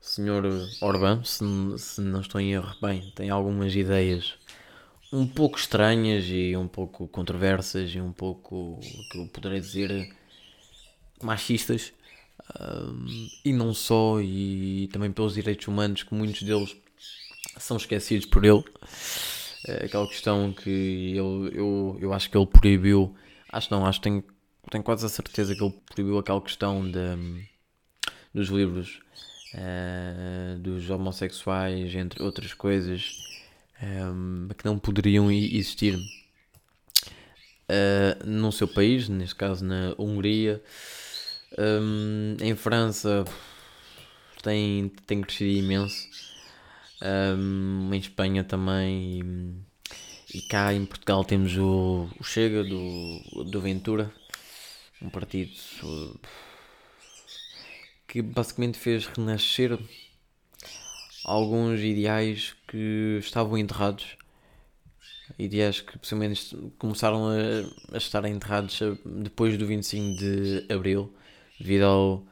o 0.00 0.04
senhor 0.04 0.44
Orbán, 0.82 1.22
se, 1.24 1.44
se 1.78 2.00
não 2.00 2.20
estou 2.20 2.40
em 2.40 2.52
erro, 2.52 2.74
bem, 2.82 3.12
tem 3.14 3.30
algumas 3.30 3.74
ideias 3.74 4.34
um 5.12 5.26
pouco 5.26 5.58
estranhas 5.58 6.24
e 6.26 6.56
um 6.56 6.66
pouco 6.66 7.06
controversas 7.06 7.94
e 7.94 8.00
um 8.00 8.12
pouco, 8.12 8.80
que 9.10 9.18
eu 9.18 9.26
poderei 9.28 9.60
dizer, 9.60 10.12
machistas. 11.22 11.92
Um, 12.60 13.28
e 13.44 13.52
não 13.52 13.72
só, 13.72 14.20
e 14.20 14.88
também 14.92 15.12
pelos 15.12 15.34
direitos 15.34 15.68
humanos, 15.68 16.02
que 16.02 16.12
muitos 16.12 16.42
deles 16.42 16.76
são 17.58 17.76
esquecidos 17.76 18.26
por 18.26 18.44
ele. 18.44 18.64
É 19.66 19.86
aquela 19.86 20.06
questão 20.08 20.52
que 20.52 20.70
ele, 20.70 21.50
eu, 21.54 21.98
eu 22.00 22.12
acho 22.12 22.28
que 22.28 22.36
ele 22.36 22.46
proibiu, 22.46 23.14
acho 23.48 23.70
não, 23.70 23.86
acho 23.86 24.00
que 24.00 24.04
tenho, 24.04 24.24
tenho 24.70 24.82
quase 24.82 25.06
a 25.06 25.08
certeza 25.08 25.54
que 25.54 25.62
ele 25.62 25.74
proibiu 25.94 26.18
aquela 26.18 26.40
questão 26.40 26.90
de, 26.90 27.46
dos 28.34 28.48
livros 28.48 29.00
uh, 29.54 30.58
dos 30.58 30.90
homossexuais, 30.90 31.94
entre 31.94 32.22
outras 32.22 32.52
coisas, 32.54 33.12
um, 33.82 34.48
que 34.56 34.64
não 34.64 34.78
poderiam 34.78 35.30
existir 35.30 35.96
uh, 37.68 38.26
no 38.26 38.50
seu 38.50 38.66
país, 38.66 39.08
neste 39.08 39.36
caso 39.36 39.64
na 39.64 39.94
Hungria. 39.98 40.62
Um, 41.58 42.36
em 42.40 42.56
França 42.56 43.24
tem, 44.42 44.90
tem 45.06 45.20
crescido 45.20 45.50
imenso. 45.50 46.31
Um, 47.02 47.92
em 47.92 47.98
Espanha 47.98 48.44
também. 48.44 49.20
E, 50.32 50.38
e, 50.38 50.42
cá 50.42 50.72
em 50.72 50.86
Portugal 50.86 51.24
temos 51.24 51.56
o, 51.56 52.08
o 52.18 52.24
Chega 52.24 52.62
do, 52.62 53.44
do 53.50 53.60
Ventura, 53.60 54.12
um 55.00 55.10
partido 55.10 55.50
que 58.06 58.22
basicamente 58.22 58.78
fez 58.78 59.06
renascer 59.06 59.78
alguns 61.24 61.80
ideais 61.80 62.54
que 62.68 63.18
estavam 63.20 63.58
enterrados. 63.58 64.16
Ideais 65.38 65.80
que 65.80 65.98
possivelmente 65.98 66.54
começaram 66.78 67.26
a, 67.28 67.94
a 67.94 67.96
estar 67.96 68.24
enterrados 68.26 68.78
depois 69.04 69.56
do 69.56 69.66
25 69.66 70.18
de 70.18 70.66
Abril 70.72 71.12
devido 71.58 71.84
ao, 71.84 72.26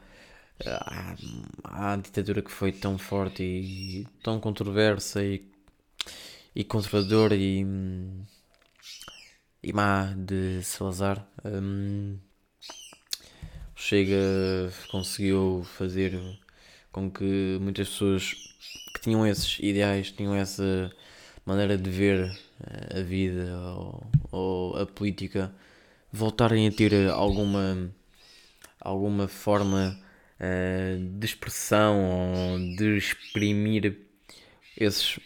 à, 0.65 1.15
à, 1.63 1.95
ditadura 1.95 2.41
que 2.41 2.51
foi 2.51 2.71
tão 2.71 2.97
forte 2.97 3.43
e 3.43 4.07
tão 4.23 4.39
controversa 4.39 5.23
e, 5.23 5.49
e 6.55 6.63
conservadora 6.63 7.35
e, 7.35 7.65
e 9.63 9.73
má 9.73 10.13
de 10.17 10.63
Salazar. 10.63 11.25
Um, 11.45 12.17
Chega 13.83 14.71
conseguiu 14.91 15.63
fazer 15.75 16.13
com 16.91 17.09
que 17.09 17.57
muitas 17.59 17.89
pessoas 17.89 18.33
que 18.93 19.01
tinham 19.01 19.25
esses 19.25 19.57
ideais, 19.59 20.11
tinham 20.11 20.35
essa 20.35 20.91
maneira 21.43 21.75
de 21.75 21.89
ver 21.89 22.31
eh, 22.63 22.99
a 22.99 23.01
vida 23.01 23.57
ou, 23.75 24.07
ou 24.31 24.77
a 24.77 24.85
política, 24.85 25.51
voltarem 26.13 26.67
a 26.67 26.71
ter 26.71 27.09
alguma 27.09 27.91
alguma 28.79 29.27
forma 29.27 29.99
uh, 30.41 31.19
de 31.19 31.25
expressão 31.25 32.03
ou 32.03 32.75
de 32.75 32.97
exprimir 32.97 33.97
esses 34.77 35.19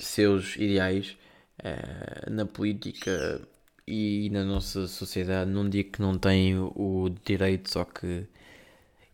seus 0.00 0.56
ideais 0.56 1.16
uh, 1.60 2.30
na 2.30 2.46
política 2.46 3.46
e 3.86 4.30
na 4.30 4.44
nossa 4.44 4.86
sociedade. 4.88 5.50
Não 5.50 5.68
digo 5.68 5.92
que 5.92 6.02
não 6.02 6.18
tem 6.18 6.56
o 6.58 7.10
direito, 7.24 7.70
só 7.70 7.84
que 7.84 8.26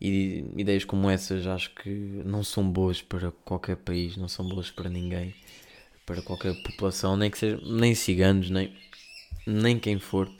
ideias 0.01 0.85
como 0.85 1.11
essas 1.11 1.47
acho 1.47 1.75
que 1.75 1.91
não 2.25 2.45
são 2.45 2.69
boas 2.71 3.03
para 3.03 3.33
qualquer 3.33 3.77
país, 3.77 4.17
não 4.17 4.29
são 4.29 4.49
boas 4.49 4.71
para 4.71 4.89
ninguém, 4.89 5.35
para 6.07 6.23
qualquer 6.23 6.55
população, 6.63 7.17
nem 7.17 7.31
que 7.31 7.39
seja, 7.39 7.61
nem 7.65 7.95
ciganos, 7.95 8.49
nem, 8.51 8.73
nem 9.47 9.79
quem 9.79 9.99
for. 9.99 10.31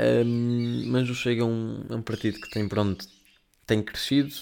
Um, 0.00 0.86
mas 0.86 1.08
o 1.08 1.14
Chega 1.14 1.42
é 1.42 1.44
um, 1.44 1.84
um 1.90 2.02
partido 2.02 2.40
que 2.40 2.50
tem, 2.50 2.68
pronto, 2.68 3.06
tem 3.66 3.82
crescido. 3.82 4.34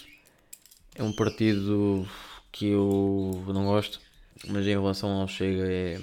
É 0.95 1.03
um 1.03 1.13
partido 1.13 2.07
que 2.51 2.67
eu 2.67 3.45
não 3.49 3.65
gosto, 3.65 4.01
mas 4.47 4.67
em 4.67 4.71
relação 4.71 5.11
ao 5.11 5.29
Chega 5.29 5.65
é, 5.71 6.01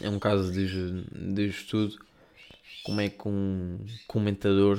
é 0.00 0.08
um 0.08 0.18
caso 0.18 0.52
de, 0.52 1.04
de 1.34 1.48
estudo. 1.48 1.96
Como 2.84 3.00
é 3.00 3.08
que 3.08 3.28
um 3.28 3.78
comentador 4.08 4.78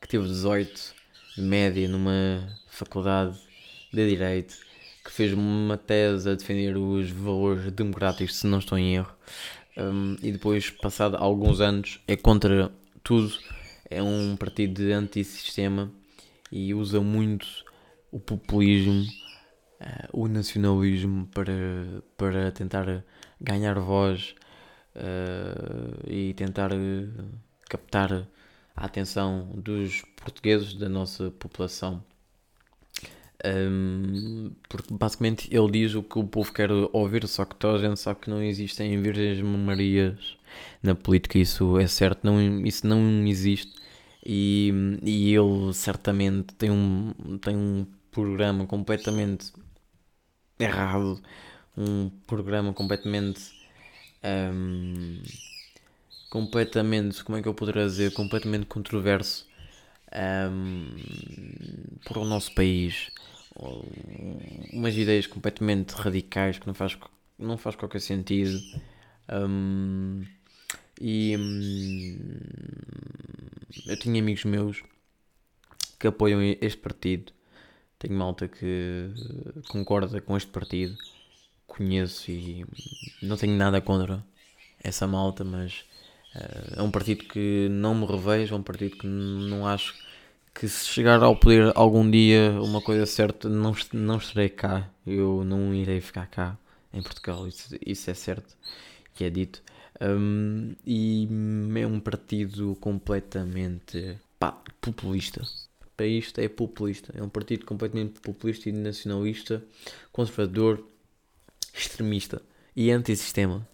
que 0.00 0.08
teve 0.08 0.26
18 0.26 0.94
de 1.36 1.42
média 1.42 1.88
numa 1.88 2.48
faculdade 2.68 3.38
de 3.92 4.08
Direito, 4.08 4.56
que 5.04 5.10
fez 5.10 5.32
uma 5.32 5.76
tese 5.76 6.30
a 6.30 6.34
defender 6.34 6.76
os 6.76 7.10
valores 7.10 7.70
democráticos, 7.72 8.36
se 8.36 8.46
não 8.46 8.58
estou 8.58 8.78
em 8.78 8.96
erro, 8.96 9.14
um, 9.76 10.16
e 10.22 10.32
depois, 10.32 10.70
passado 10.70 11.16
alguns 11.16 11.60
anos, 11.60 12.00
é 12.08 12.16
contra 12.16 12.72
tudo. 13.02 13.32
É 13.90 14.02
um 14.02 14.36
partido 14.36 14.82
de 14.82 14.92
antissistema 14.92 15.90
e 16.50 16.74
usa 16.74 17.00
muito 17.00 17.46
o 18.10 18.18
populismo, 18.18 19.02
uh, 19.80 20.08
o 20.12 20.28
nacionalismo 20.28 21.26
para, 21.28 21.52
para 22.16 22.50
tentar 22.52 23.04
ganhar 23.40 23.78
voz 23.78 24.34
uh, 24.96 26.10
e 26.10 26.34
tentar 26.34 26.72
uh, 26.72 27.28
captar 27.68 28.26
a 28.74 28.84
atenção 28.84 29.50
dos 29.54 30.02
portugueses, 30.16 30.74
da 30.74 30.88
nossa 30.88 31.30
população. 31.32 32.02
Um, 33.44 34.50
porque 34.68 34.92
basicamente 34.92 35.48
ele 35.54 35.70
diz 35.70 35.94
o 35.94 36.02
que 36.02 36.18
o 36.18 36.24
povo 36.24 36.52
quer 36.52 36.70
ouvir, 36.72 37.26
só 37.28 37.44
que 37.44 37.54
toda 37.54 37.78
a 37.78 37.88
gente 37.88 38.00
sabe 38.00 38.20
que 38.20 38.30
não 38.30 38.42
existem 38.42 39.00
virgens 39.00 39.40
Marias 39.40 40.36
na 40.82 40.94
política, 40.96 41.38
isso 41.38 41.78
é 41.78 41.86
certo, 41.86 42.24
não, 42.24 42.40
isso 42.66 42.86
não 42.86 43.24
existe. 43.26 43.72
E, 44.30 44.70
e 45.02 45.34
ele 45.34 45.72
certamente 45.72 46.54
tem 46.54 46.70
um, 46.70 47.14
tem 47.40 47.56
um 47.56 47.86
programa 48.10 48.66
completamente 48.66 49.52
errado, 50.58 51.22
um 51.76 52.10
programa 52.26 52.74
completamente. 52.74 53.40
Um, 54.22 55.22
completamente, 56.28 57.24
como 57.24 57.38
é 57.38 57.42
que 57.42 57.48
eu 57.48 57.54
poderia 57.54 57.86
dizer, 57.86 58.12
completamente 58.12 58.66
controverso 58.66 59.46
um, 60.52 60.94
para 62.04 62.18
o 62.18 62.24
nosso 62.24 62.54
país. 62.54 63.10
Umas 64.72 64.94
ideias 64.96 65.26
completamente 65.26 65.92
radicais 65.92 66.58
que 66.58 66.66
não 66.66 66.74
faz, 66.74 66.98
não 67.38 67.56
faz 67.56 67.76
qualquer 67.76 68.00
sentido. 68.00 68.60
Um, 69.30 70.24
e 71.00 71.36
hum, 71.36 72.18
eu 73.86 73.98
tinha 73.98 74.20
amigos 74.20 74.44
meus 74.44 74.82
que 75.98 76.06
apoiam 76.06 76.40
este 76.60 76.78
partido. 76.78 77.32
Tenho 77.98 78.14
malta 78.14 78.48
que 78.48 79.10
concorda 79.68 80.20
com 80.20 80.36
este 80.36 80.50
partido. 80.50 80.96
Conheço 81.66 82.30
e 82.30 82.64
não 83.22 83.36
tenho 83.36 83.56
nada 83.56 83.80
contra 83.80 84.24
essa 84.82 85.06
malta, 85.06 85.44
mas 85.44 85.84
Uh, 86.34 86.80
é 86.80 86.82
um 86.82 86.90
partido 86.90 87.24
que 87.24 87.68
não 87.70 87.94
me 87.94 88.06
revejo, 88.06 88.54
é 88.54 88.58
um 88.58 88.62
partido 88.62 88.96
que 88.98 89.06
não 89.06 89.66
acho 89.66 89.94
que 90.54 90.68
se 90.68 90.86
chegar 90.86 91.22
ao 91.22 91.36
poder 91.36 91.72
algum 91.74 92.08
dia, 92.10 92.52
uma 92.60 92.80
coisa 92.82 93.06
certa, 93.06 93.48
não, 93.48 93.74
não 93.92 94.18
estarei 94.18 94.48
cá. 94.48 94.88
Eu 95.06 95.44
não 95.44 95.74
irei 95.74 96.00
ficar 96.00 96.26
cá 96.26 96.56
em 96.92 97.02
Portugal, 97.02 97.46
isso, 97.46 97.74
isso 97.84 98.10
é 98.10 98.14
certo 98.14 98.56
que 99.14 99.24
é 99.24 99.30
dito. 99.30 99.62
Um, 100.00 100.74
e 100.86 101.28
é 101.76 101.86
um 101.86 102.00
partido 102.00 102.76
completamente 102.80 104.16
pá, 104.38 104.52
populista. 104.80 105.42
Para 105.96 106.06
isto 106.06 106.40
é 106.40 106.48
populista. 106.48 107.12
É 107.16 107.22
um 107.22 107.28
partido 107.28 107.66
completamente 107.66 108.20
populista 108.20 108.68
e 108.68 108.72
nacionalista, 108.72 109.62
conservador, 110.12 110.86
extremista 111.74 112.40
e 112.74 112.90
antissistema. 112.90 113.66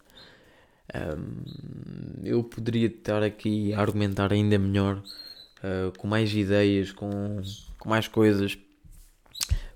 Um, 0.95 2.25
eu 2.25 2.43
poderia 2.43 2.87
estar 2.87 3.23
aqui 3.23 3.73
a 3.73 3.81
argumentar 3.81 4.33
ainda 4.33 4.59
melhor, 4.59 4.99
uh, 4.99 5.97
com 5.99 6.07
mais 6.07 6.33
ideias, 6.35 6.93
com, 6.93 7.43
com 7.79 7.89
mais 7.89 8.09
coisas 8.09 8.57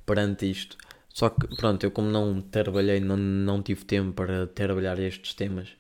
perante 0.07 0.51
isto. 0.51 0.77
Só 1.09 1.31
que, 1.31 1.48
pronto, 1.57 1.85
eu 1.85 1.90
como 1.90 2.09
não 2.09 2.40
trabalhei, 2.40 3.01
não, 3.01 3.16
não 3.16 3.62
tive 3.62 3.85
tempo 3.85 4.12
para 4.12 4.46
trabalhar 4.46 4.98
estes 4.98 5.35
temas, 5.35 5.70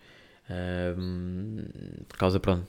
por 2.08 2.18
causa, 2.18 2.40
pronto, 2.40 2.66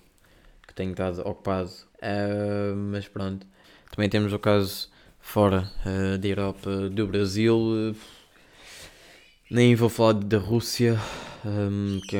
que 0.68 0.74
tenho 0.74 0.92
estado 0.92 1.22
ocupado. 1.22 1.72
Uh, 2.02 2.76
mas 2.76 3.08
pronto, 3.08 3.46
também 3.92 4.10
temos 4.10 4.34
o 4.34 4.40
caso 4.40 4.90
fora 5.20 5.72
uh, 5.86 6.18
da 6.18 6.28
Europa, 6.28 6.90
do 6.90 7.08
Brasil. 7.08 7.96
Nem 9.50 9.76
vou 9.76 9.90
falar 9.90 10.14
da 10.14 10.38
Rússia, 10.38 11.00
um, 11.44 12.00
que 12.08 12.16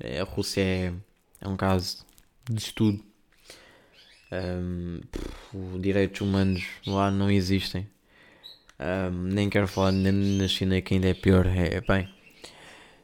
é, 0.00 0.20
a 0.20 0.24
Rússia 0.24 0.60
é, 0.60 0.92
é 1.40 1.48
um 1.48 1.56
caso 1.56 2.04
de 2.50 2.60
estudo. 2.60 3.00
Um, 4.32 5.00
os 5.52 5.80
direitos 5.80 6.20
humanos 6.20 6.64
lá 6.86 7.10
não 7.10 7.30
existem. 7.30 7.86
Um, 8.80 9.28
nem 9.28 9.48
quero 9.48 9.68
falar 9.68 9.92
na 9.92 10.48
China 10.48 10.80
que 10.80 10.94
ainda 10.94 11.08
é 11.08 11.14
pior. 11.14 11.46
É, 11.46 11.80
bem, 11.82 12.08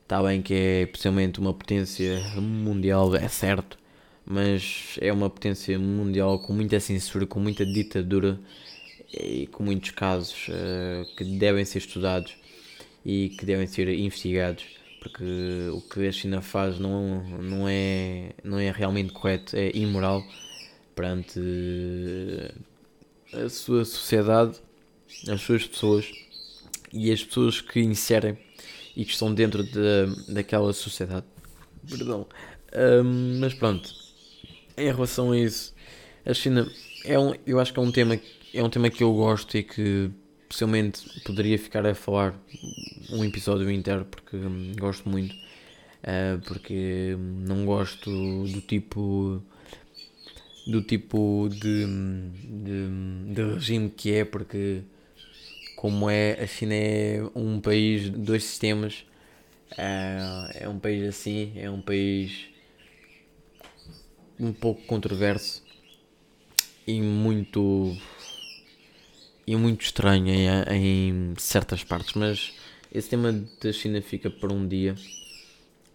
Está 0.08 0.22
bem 0.22 0.40
que 0.40 0.54
é 0.54 0.86
possivelmente 0.86 1.38
uma 1.38 1.52
potência 1.52 2.18
mundial, 2.40 3.14
é 3.14 3.28
certo, 3.28 3.78
mas 4.24 4.96
é 5.02 5.12
uma 5.12 5.28
potência 5.28 5.78
mundial 5.78 6.38
com 6.38 6.54
muita 6.54 6.80
censura, 6.80 7.26
com 7.26 7.38
muita 7.38 7.66
ditadura 7.66 8.40
e 9.12 9.46
com 9.48 9.62
muitos 9.62 9.90
casos 9.90 10.48
uh, 10.48 11.14
que 11.14 11.24
devem 11.24 11.62
ser 11.62 11.80
estudados 11.80 12.34
e 13.04 13.36
que 13.38 13.44
devem 13.44 13.66
ser 13.66 13.86
investigados, 13.90 14.64
porque 15.02 15.68
o 15.74 15.82
que 15.82 16.08
a 16.08 16.10
China 16.10 16.40
faz 16.40 16.78
não, 16.78 17.22
não, 17.42 17.68
é, 17.68 18.30
não 18.42 18.58
é 18.58 18.70
realmente 18.70 19.12
correto, 19.12 19.54
é 19.54 19.76
imoral 19.76 20.24
perante 20.96 21.38
a 23.34 23.46
sua 23.50 23.84
sociedade, 23.84 24.58
as 25.28 25.42
suas 25.42 25.66
pessoas 25.66 26.10
e 26.94 27.12
as 27.12 27.22
pessoas 27.22 27.60
que 27.60 27.80
inserem 27.80 28.47
e 28.98 29.04
que 29.04 29.12
estão 29.12 29.32
dentro 29.32 29.62
de, 29.62 30.32
daquela 30.34 30.72
sociedade. 30.72 31.24
Perdão. 31.88 32.26
Um, 32.76 33.38
mas 33.38 33.54
pronto, 33.54 33.88
em 34.76 34.86
relação 34.92 35.30
a 35.30 35.38
isso, 35.38 35.72
a 36.26 36.34
China 36.34 36.68
é 37.04 37.16
um, 37.16 37.32
eu 37.46 37.60
acho 37.60 37.72
que 37.72 37.78
é 37.78 37.82
um 37.82 37.92
tema 37.92 38.20
é 38.52 38.62
um 38.62 38.68
tema 38.68 38.90
que 38.90 39.04
eu 39.04 39.12
gosto 39.12 39.56
e 39.56 39.62
que 39.62 40.10
possivelmente 40.48 41.02
poderia 41.22 41.56
ficar 41.56 41.86
a 41.86 41.94
falar 41.94 42.34
um 43.10 43.24
episódio 43.24 43.70
inteiro 43.70 44.04
porque 44.04 44.36
hum, 44.36 44.72
gosto 44.76 45.08
muito 45.08 45.32
uh, 45.32 46.40
porque 46.44 47.16
não 47.46 47.64
gosto 47.64 48.10
do 48.10 48.60
tipo 48.62 49.40
do 50.66 50.82
tipo 50.82 51.48
de, 51.50 51.86
de, 51.86 53.32
de 53.34 53.54
regime 53.54 53.90
que 53.90 54.12
é 54.12 54.24
porque 54.24 54.82
como 55.78 56.10
é, 56.10 56.32
a 56.32 56.46
China 56.48 56.74
é 56.74 57.22
um 57.36 57.60
país 57.60 58.10
dois 58.10 58.42
sistemas, 58.42 59.06
é, 59.76 60.62
é 60.64 60.68
um 60.68 60.76
país 60.76 61.08
assim, 61.08 61.52
é 61.54 61.70
um 61.70 61.80
país 61.80 62.48
um 64.40 64.52
pouco 64.52 64.82
controverso 64.86 65.62
e 66.84 67.00
muito 67.00 67.96
e 69.46 69.54
muito 69.54 69.82
estranho 69.82 70.26
em, 70.28 70.48
em 70.74 71.34
certas 71.38 71.84
partes, 71.84 72.14
mas 72.14 72.52
esse 72.92 73.08
tema 73.10 73.32
da 73.32 73.72
China 73.72 74.02
fica 74.02 74.28
para 74.28 74.52
um 74.52 74.66
dia, 74.66 74.96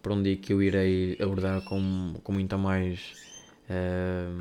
para 0.01 0.13
um 0.13 0.23
dia 0.23 0.37
que 0.37 0.53
eu 0.53 0.63
irei 0.63 1.17
abordar 1.19 1.61
com, 1.65 2.13
com 2.23 2.31
muita 2.31 2.57
mais 2.57 3.01
uh, 3.69 4.33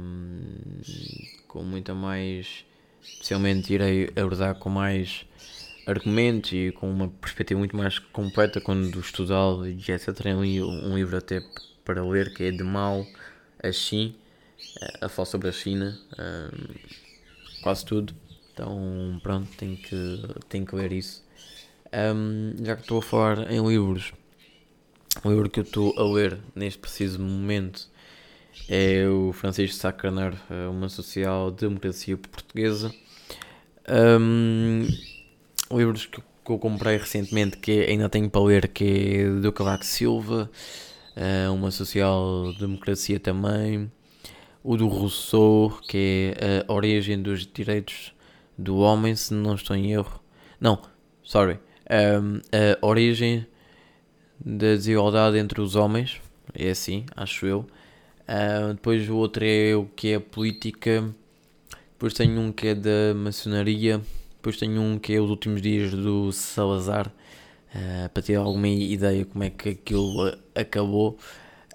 com 1.49 1.65
muita 1.65 1.95
mais 1.95 2.65
especialmente 3.03 3.73
irei 3.73 4.11
abordar 4.17 4.55
com 4.57 4.71
mais 4.71 5.25
argumentos 5.87 6.53
e 6.53 6.73
com 6.73 6.91
uma 6.91 7.09
perspectiva 7.09 7.59
muito 7.59 7.77
mais 7.77 7.99
completa 7.99 8.61
quando 8.61 8.99
estudá-lo 9.01 9.67
e 9.67 9.79
etc. 9.91 10.15
Tem 10.15 10.33
ali 10.33 10.63
um 10.63 10.95
livro 10.95 11.17
até 11.17 11.43
para 11.85 12.05
ler 12.05 12.33
que 12.33 12.45
é 12.45 12.51
de 12.51 12.63
Mao 12.63 13.07
a 13.63 13.73
Xin, 13.73 14.15
a 15.01 15.09
falar 15.09 15.27
sobre 15.27 15.49
a 15.49 15.53
China, 15.53 15.99
um, 16.19 16.75
quase 17.63 17.85
tudo. 17.85 18.15
Então 18.53 19.21
pronto, 19.23 19.49
tenho 19.57 19.77
que, 19.77 20.23
tenho 20.49 20.67
que 20.67 20.77
ler 20.77 20.93
isso. 20.93 21.25
Um, 21.93 22.55
já 22.65 22.77
que 22.77 22.83
estou 22.83 22.99
a 22.99 23.03
falar 23.03 23.51
em 23.51 23.67
livros, 23.67 24.13
o 25.25 25.29
livro 25.29 25.51
que 25.51 25.61
eu 25.61 25.65
estou 25.65 25.95
a 25.99 26.05
ler 26.05 26.39
neste 26.55 26.79
preciso 26.79 27.21
momento 27.21 27.91
é 28.69 29.07
o 29.09 29.33
Francisco 29.33 29.77
Sá 29.77 29.93
Carneiro, 29.93 30.37
uma 30.71 30.89
social-democracia 30.89 32.17
portuguesa. 32.17 32.93
Um, 33.89 34.87
livros 35.71 36.07
que, 36.07 36.21
que 36.21 36.51
eu 36.51 36.59
comprei 36.59 36.97
recentemente 36.97 37.57
que 37.57 37.83
ainda 37.85 38.09
tenho 38.09 38.31
para 38.31 38.43
ler, 38.43 38.69
que 38.69 39.17
é 39.17 39.41
do 39.41 39.53
Cavaco 39.53 39.85
Silva, 39.85 40.51
uh, 41.17 41.53
uma 41.53 41.71
social-democracia 41.71 43.19
também. 43.19 43.91
O 44.63 44.77
do 44.77 44.87
Rousseau, 44.87 45.79
que 45.89 46.35
é 46.37 46.65
a 46.67 46.73
origem 46.73 47.21
dos 47.21 47.47
direitos 47.47 48.15
do 48.57 48.77
homem, 48.77 49.17
se 49.17 49.35
não 49.35 49.55
estou 49.55 49.75
em 49.75 49.93
erro. 49.93 50.21
Não, 50.61 50.81
sorry. 51.23 51.59
Um, 51.91 52.41
a 52.81 52.87
origem 52.87 53.45
da 54.39 54.75
desigualdade 54.75 55.37
entre 55.39 55.61
os 55.61 55.75
homens, 55.75 56.21
é 56.55 56.71
assim, 56.71 57.05
acho 57.17 57.45
eu. 57.45 57.67
Uh, 58.33 58.73
depois 58.73 59.07
o 59.11 59.17
outro 59.17 59.45
é 59.45 59.77
o 59.77 59.85
que 59.85 60.15
é 60.15 60.19
política. 60.19 61.15
Depois 61.93 62.15
tenho 62.15 62.41
um 62.41 62.51
que 62.51 62.69
é 62.69 62.75
da 62.75 63.15
maçonaria. 63.15 64.01
Depois 64.37 64.57
tenho 64.57 64.81
um 64.81 64.99
que 64.99 65.13
é 65.13 65.21
os 65.21 65.29
últimos 65.29 65.61
dias 65.61 65.93
do 65.93 66.33
Salazar. 66.33 67.13
Uh, 67.75 68.09
para 68.09 68.23
ter 68.23 68.37
alguma 68.37 68.69
ideia 68.69 69.27
como 69.27 69.45
é 69.45 69.51
que 69.51 69.69
aquilo 69.71 70.35
acabou. 70.55 71.19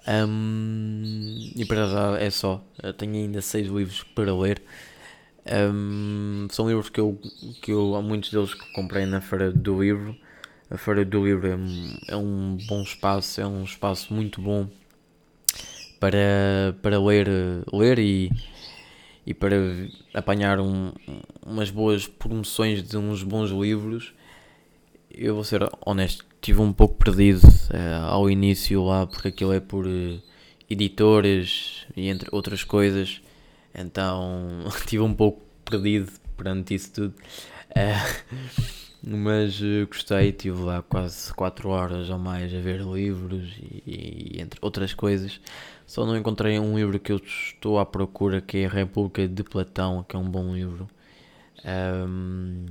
Um, 0.08 1.52
e 1.54 1.64
para 1.64 1.86
já 1.86 2.18
é 2.18 2.28
só. 2.28 2.64
Eu 2.82 2.92
tenho 2.92 3.14
ainda 3.14 3.40
seis 3.40 3.68
livros 3.68 4.02
para 4.02 4.34
ler. 4.34 4.60
Um, 5.72 6.48
são 6.50 6.68
livros 6.68 6.88
que 6.88 6.98
eu, 6.98 7.20
que 7.62 7.70
eu, 7.70 7.94
há 7.94 8.02
muitos 8.02 8.32
deles 8.32 8.52
que 8.52 8.72
comprei 8.72 9.06
na 9.06 9.20
Feira 9.20 9.52
do 9.52 9.80
Livro. 9.80 10.16
A 10.68 10.76
Feira 10.76 11.04
do 11.04 11.24
Livro 11.24 11.46
é, 11.46 12.12
é 12.12 12.16
um 12.16 12.58
bom 12.66 12.82
espaço, 12.82 13.40
é 13.40 13.46
um 13.46 13.62
espaço 13.62 14.12
muito 14.12 14.42
bom 14.42 14.68
para, 15.98 16.76
para 16.82 16.98
ler, 17.00 17.28
ler 17.72 17.98
e, 17.98 18.30
e 19.26 19.34
para 19.34 19.56
apanhar 20.14 20.60
um, 20.60 20.92
umas 21.44 21.70
boas 21.70 22.06
promoções 22.06 22.82
de 22.82 22.96
uns 22.96 23.22
bons 23.22 23.50
livros. 23.50 24.12
Eu 25.10 25.34
vou 25.34 25.44
ser 25.44 25.68
honesto, 25.84 26.24
estive 26.34 26.60
um 26.60 26.72
pouco 26.72 26.94
perdido 26.94 27.46
uh, 27.46 28.06
ao 28.06 28.30
início 28.30 28.84
lá, 28.84 29.06
porque 29.06 29.28
aquilo 29.28 29.52
é 29.52 29.60
por 29.60 29.86
uh, 29.86 30.22
editores 30.70 31.86
e 31.96 32.08
entre 32.08 32.28
outras 32.30 32.62
coisas, 32.62 33.20
então 33.74 34.64
estive 34.68 35.02
um 35.02 35.14
pouco 35.14 35.42
perdido 35.64 36.12
perante 36.36 36.74
isso 36.74 36.92
tudo. 36.92 37.14
Uh, 37.70 38.87
mas 39.02 39.60
gostei, 39.88 40.30
estive 40.30 40.60
lá 40.60 40.82
quase 40.82 41.32
4 41.34 41.68
horas 41.68 42.10
ou 42.10 42.18
mais 42.18 42.52
a 42.52 42.60
ver 42.60 42.80
livros 42.80 43.56
e, 43.86 44.34
e 44.36 44.40
entre 44.40 44.58
outras 44.62 44.92
coisas. 44.92 45.40
Só 45.86 46.04
não 46.04 46.16
encontrei 46.16 46.58
um 46.58 46.76
livro 46.76 46.98
que 46.98 47.12
eu 47.12 47.16
estou 47.16 47.78
à 47.78 47.86
procura, 47.86 48.40
que 48.40 48.58
é 48.58 48.66
a 48.66 48.68
República 48.68 49.26
de 49.26 49.42
Platão, 49.42 50.04
que 50.06 50.14
é 50.16 50.18
um 50.18 50.28
bom 50.28 50.54
livro, 50.54 50.86
um, 52.06 52.66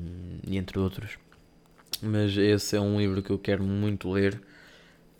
e 0.47 0.57
entre 0.57 0.77
outros. 0.77 1.17
Mas 2.01 2.37
esse 2.37 2.75
é 2.75 2.79
um 2.79 2.99
livro 2.99 3.23
que 3.23 3.31
eu 3.31 3.39
quero 3.39 3.63
muito 3.63 4.11
ler, 4.11 4.39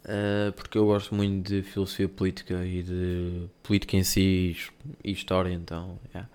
uh, 0.05 0.51
porque 0.53 0.77
eu 0.77 0.85
gosto 0.85 1.15
muito 1.15 1.49
de 1.49 1.63
filosofia 1.63 2.07
política 2.07 2.63
e 2.65 2.83
de 2.83 3.47
política 3.63 3.97
em 3.97 4.03
si 4.03 4.55
e 5.03 5.11
história, 5.11 5.51
então. 5.51 5.97
Yeah. 6.13 6.29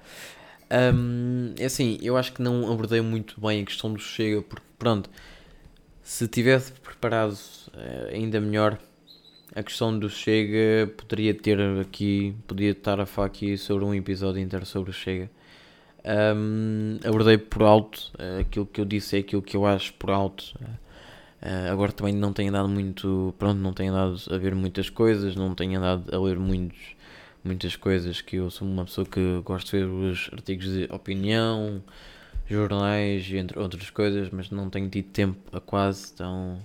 Um, 0.72 1.54
é 1.58 1.66
assim, 1.66 1.98
eu 2.00 2.16
acho 2.16 2.32
que 2.32 2.40
não 2.40 2.72
abordei 2.72 3.02
muito 3.02 3.38
bem 3.38 3.60
a 3.62 3.64
questão 3.64 3.92
do 3.92 4.00
Chega, 4.00 4.40
porque 4.40 4.64
pronto, 4.78 5.10
se 6.02 6.26
tivesse 6.26 6.72
preparado 6.72 7.34
uh, 7.34 8.08
ainda 8.10 8.40
melhor 8.40 8.78
a 9.54 9.62
questão 9.62 9.98
do 9.98 10.08
Chega 10.08 10.90
poderia 10.96 11.34
ter 11.34 11.60
aqui, 11.78 12.34
podia 12.46 12.70
estar 12.70 12.98
a 13.00 13.04
falar 13.04 13.26
aqui 13.26 13.58
sobre 13.58 13.84
um 13.84 13.94
episódio 13.94 14.40
inteiro 14.40 14.64
sobre 14.64 14.90
o 14.90 14.92
Chega. 14.94 15.30
Um, 16.04 16.98
abordei 17.04 17.38
por 17.38 17.62
alto 17.62 18.10
uh, 18.18 18.40
aquilo 18.40 18.66
que 18.66 18.80
eu 18.80 18.84
disse 18.84 19.16
é 19.16 19.20
aquilo 19.20 19.42
que 19.42 19.56
eu 19.56 19.66
acho 19.66 19.92
por 19.94 20.10
alto. 20.10 20.54
Uh, 21.42 21.70
agora 21.70 21.92
também 21.92 22.14
não 22.14 22.32
tenho 22.32 22.48
andado 22.48 22.68
muito, 22.68 23.34
pronto, 23.38 23.58
não 23.58 23.74
tenho 23.74 23.92
andado 23.92 24.16
a 24.30 24.38
ver 24.38 24.54
muitas 24.54 24.88
coisas, 24.88 25.36
não 25.36 25.54
tenho 25.54 25.78
andado 25.78 26.14
a 26.14 26.18
ler 26.18 26.38
muitos, 26.38 26.96
muitas 27.44 27.76
coisas 27.76 28.20
que 28.20 28.36
eu 28.36 28.50
sou 28.50 28.66
uma 28.66 28.84
pessoa 28.84 29.06
que 29.06 29.40
gosto 29.44 29.70
de 29.70 29.84
ver 29.84 29.88
os 29.88 30.30
artigos 30.32 30.66
de 30.66 30.88
opinião, 30.90 31.82
jornais 32.48 33.30
entre 33.32 33.58
outras 33.58 33.90
coisas, 33.90 34.30
mas 34.30 34.50
não 34.50 34.68
tenho 34.68 34.88
tido 34.88 35.08
tempo 35.10 35.38
a 35.56 35.60
quase, 35.60 36.12
então 36.14 36.58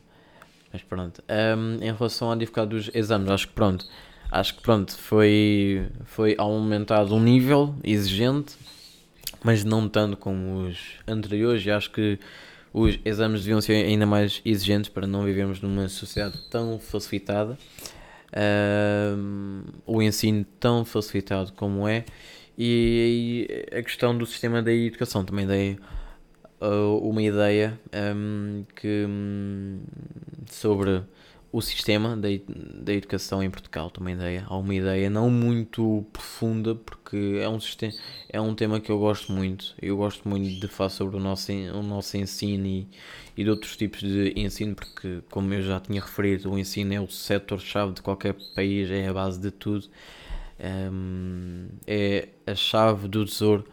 mas 0.71 0.83
pronto. 0.83 1.23
Um, 1.29 1.83
em 1.83 1.91
relação 1.91 2.29
ao 2.29 2.35
dificuldade 2.35 2.69
dos 2.69 2.91
exames, 2.93 3.29
acho 3.29 3.47
que 3.47 3.53
pronto. 3.53 3.85
Acho 4.29 4.55
que 4.55 4.61
pronto, 4.61 4.95
foi, 4.95 5.87
foi 6.05 6.35
aumentado 6.37 7.15
um 7.15 7.19
nível 7.19 7.73
exigente, 7.83 8.55
mas 9.43 9.63
não 9.63 9.87
tanto 9.87 10.17
como 10.17 10.67
os 10.67 10.77
anteriores. 11.07 11.65
E 11.65 11.71
acho 11.71 11.89
que 11.91 12.19
os 12.73 12.99
exames 13.05 13.41
deviam 13.41 13.61
ser 13.61 13.85
ainda 13.85 14.05
mais 14.05 14.41
exigentes 14.43 14.89
para 14.89 15.07
não 15.07 15.23
vivermos 15.23 15.61
numa 15.61 15.87
sociedade 15.87 16.37
tão 16.49 16.77
facilitada. 16.77 17.57
O 19.85 20.01
ensino 20.01 20.45
tão 20.59 20.83
facilitado 20.83 21.53
como 21.53 21.87
é. 21.87 22.05
E, 22.57 23.47
e 23.71 23.77
a 23.77 23.83
questão 23.83 24.17
do 24.17 24.25
sistema 24.25 24.61
da 24.63 24.73
educação 24.73 25.23
também 25.23 25.45
dei 25.45 25.77
uh, 26.61 26.97
uma 27.07 27.21
ideia 27.21 27.79
um, 28.15 28.63
que, 28.75 29.05
um, 29.07 29.79
sobre 30.49 31.03
o 31.51 31.61
sistema 31.61 32.15
da, 32.17 32.27
da 32.47 32.93
educação 32.93 33.41
em 33.41 33.49
Portugal, 33.49 33.91
uma 33.99 34.11
ideia. 34.11 34.45
Há 34.47 34.57
uma 34.57 34.75
ideia 34.75 35.09
não 35.09 35.29
muito 35.29 36.05
profunda, 36.11 36.75
porque 36.75 37.39
é 37.41 37.47
um, 37.47 37.59
sistema, 37.59 37.93
é 38.29 38.39
um 38.41 38.53
tema 38.53 38.79
que 38.79 38.91
eu 38.91 38.99
gosto 38.99 39.31
muito. 39.31 39.73
Eu 39.81 39.97
gosto 39.97 40.27
muito 40.27 40.59
de 40.59 40.67
falar 40.67 40.89
sobre 40.89 41.15
o 41.15 41.19
nosso, 41.19 41.51
o 41.51 41.81
nosso 41.81 42.17
ensino 42.17 42.65
e, 42.65 42.87
e 43.35 43.43
de 43.43 43.49
outros 43.49 43.77
tipos 43.77 44.01
de 44.01 44.33
ensino, 44.35 44.75
porque, 44.75 45.21
como 45.29 45.53
eu 45.53 45.61
já 45.61 45.79
tinha 45.79 46.01
referido, 46.01 46.51
o 46.51 46.59
ensino 46.59 46.93
é 46.93 46.99
o 46.99 47.09
setor-chave 47.09 47.93
de 47.93 48.01
qualquer 48.01 48.35
país, 48.55 48.89
é 48.91 49.07
a 49.07 49.13
base 49.13 49.39
de 49.39 49.51
tudo. 49.51 49.87
Um, 50.59 51.67
é 51.85 52.29
a 52.45 52.55
chave 52.55 53.07
do 53.07 53.23
tesouro 53.23 53.63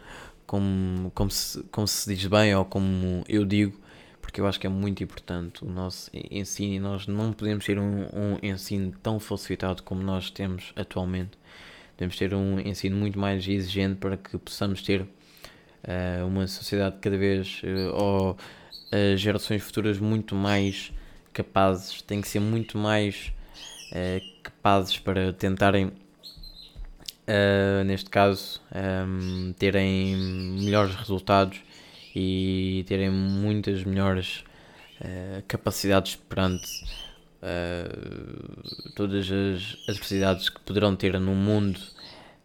como, 0.45 1.11
como, 1.11 1.31
se, 1.31 1.63
como 1.71 1.87
se 1.87 2.13
diz 2.15 2.25
bem 2.27 2.55
ou 2.55 2.63
como 2.63 3.23
eu 3.27 3.43
digo, 3.43 3.79
porque 4.25 4.41
eu 4.41 4.47
acho 4.47 4.59
que 4.59 4.65
é 4.65 4.69
muito 4.69 5.03
importante 5.03 5.63
o 5.63 5.69
nosso 5.69 6.09
ensino 6.31 6.73
e 6.73 6.79
nós 6.79 7.05
não 7.05 7.31
podemos 7.31 7.63
ter 7.63 7.77
um, 7.77 8.05
um 8.11 8.39
ensino 8.41 8.91
tão 9.03 9.19
falsificado 9.19 9.83
como 9.83 10.01
nós 10.01 10.31
temos 10.31 10.73
atualmente. 10.75 11.37
Devemos 11.95 12.17
ter 12.17 12.33
um 12.33 12.59
ensino 12.59 12.97
muito 12.97 13.19
mais 13.19 13.47
exigente 13.47 13.97
para 13.97 14.17
que 14.17 14.35
possamos 14.39 14.81
ter 14.81 15.01
uh, 15.01 16.25
uma 16.27 16.47
sociedade 16.47 16.97
cada 16.99 17.15
vez 17.15 17.61
uh, 17.63 17.93
ou 17.93 18.31
uh, 18.31 19.15
gerações 19.15 19.61
futuras 19.61 19.99
muito 19.99 20.33
mais 20.33 20.91
capazes, 21.31 22.01
têm 22.01 22.19
que 22.19 22.27
ser 22.27 22.39
muito 22.39 22.79
mais 22.79 23.31
capazes 24.41 24.97
para 24.97 25.31
tentarem 25.31 25.91
neste 27.85 28.09
caso, 28.09 28.61
um, 29.07 29.53
terem 29.53 30.15
melhores 30.59 30.95
resultados 30.95 31.61
e 32.15 32.85
terem 32.87 33.09
muitas 33.09 33.83
melhores 33.83 34.43
uh, 35.01 35.43
capacidades 35.47 36.15
perante 36.15 36.83
uh, 37.41 38.91
todas 38.95 39.29
as 39.29 39.77
adversidades 39.89 40.49
que 40.49 40.59
poderão 40.61 40.95
ter 40.95 41.19
no 41.19 41.35
mundo 41.35 41.79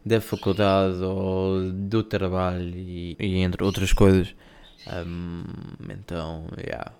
da 0.04 0.20
faculdade 0.20 1.02
ou 1.02 1.70
do 1.70 2.02
trabalho 2.02 2.74
e, 2.74 3.16
e 3.18 3.36
entre 3.38 3.62
outras 3.62 3.92
coisas. 3.92 4.34
Um, 4.86 5.44
então, 5.90 6.46
yeah. 6.58 6.92